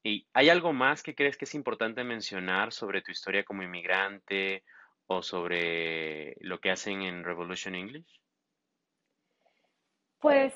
[0.02, 4.64] ¿Y hay algo más que crees que es importante mencionar sobre tu historia como inmigrante
[5.06, 8.20] o sobre lo que hacen en Revolution English?
[10.18, 10.54] Pues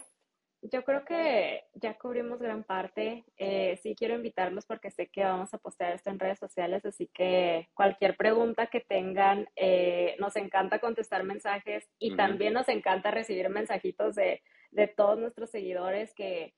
[0.63, 3.25] yo creo que ya cubrimos gran parte.
[3.37, 7.11] Eh, sí quiero invitarlos porque sé que vamos a postear esto en redes sociales, así
[7.13, 13.51] que cualquier pregunta que tengan, eh, nos encanta contestar mensajes y también nos encanta recibir
[13.51, 16.55] mensajitos de, de todos nuestros seguidores que,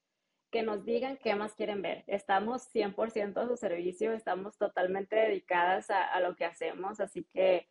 [0.57, 2.03] que nos digan qué más quieren ver.
[2.07, 7.69] Estamos 100% a su servicio, estamos totalmente dedicadas a, lo que hacemos, así que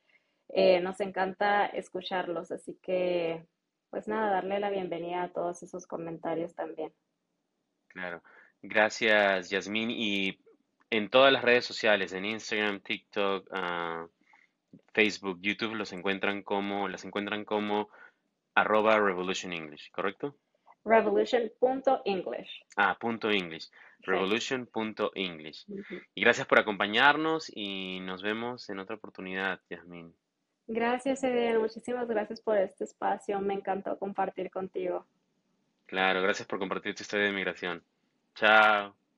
[0.49, 3.43] eh, nos encanta escucharlos, así que
[3.89, 6.93] pues nada, darle la bienvenida a todos esos comentarios también.
[7.87, 8.21] Claro.
[8.61, 9.89] Gracias, Yasmín.
[9.89, 10.39] Y
[10.91, 14.07] en todas las redes sociales, en Instagram, TikTok, ah,
[14.93, 17.89] Facebook, YouTube, los encuentran como, las encuentran como
[18.53, 20.37] arroba Revolution English, ¿correcto?
[20.85, 22.65] Revolution.english.
[22.77, 23.69] Ah, punto English.
[24.01, 25.65] Revolution.english.
[26.13, 30.15] Y gracias por acompañarnos y nos vemos en otra oportunidad, Yasmín.
[30.67, 31.59] Gracias, Eden.
[31.59, 33.39] Muchísimas gracias por este espacio.
[33.39, 35.05] Me encantó compartir contigo.
[35.85, 37.83] Claro, gracias por compartir tu historia de migración.
[38.35, 38.95] Chao.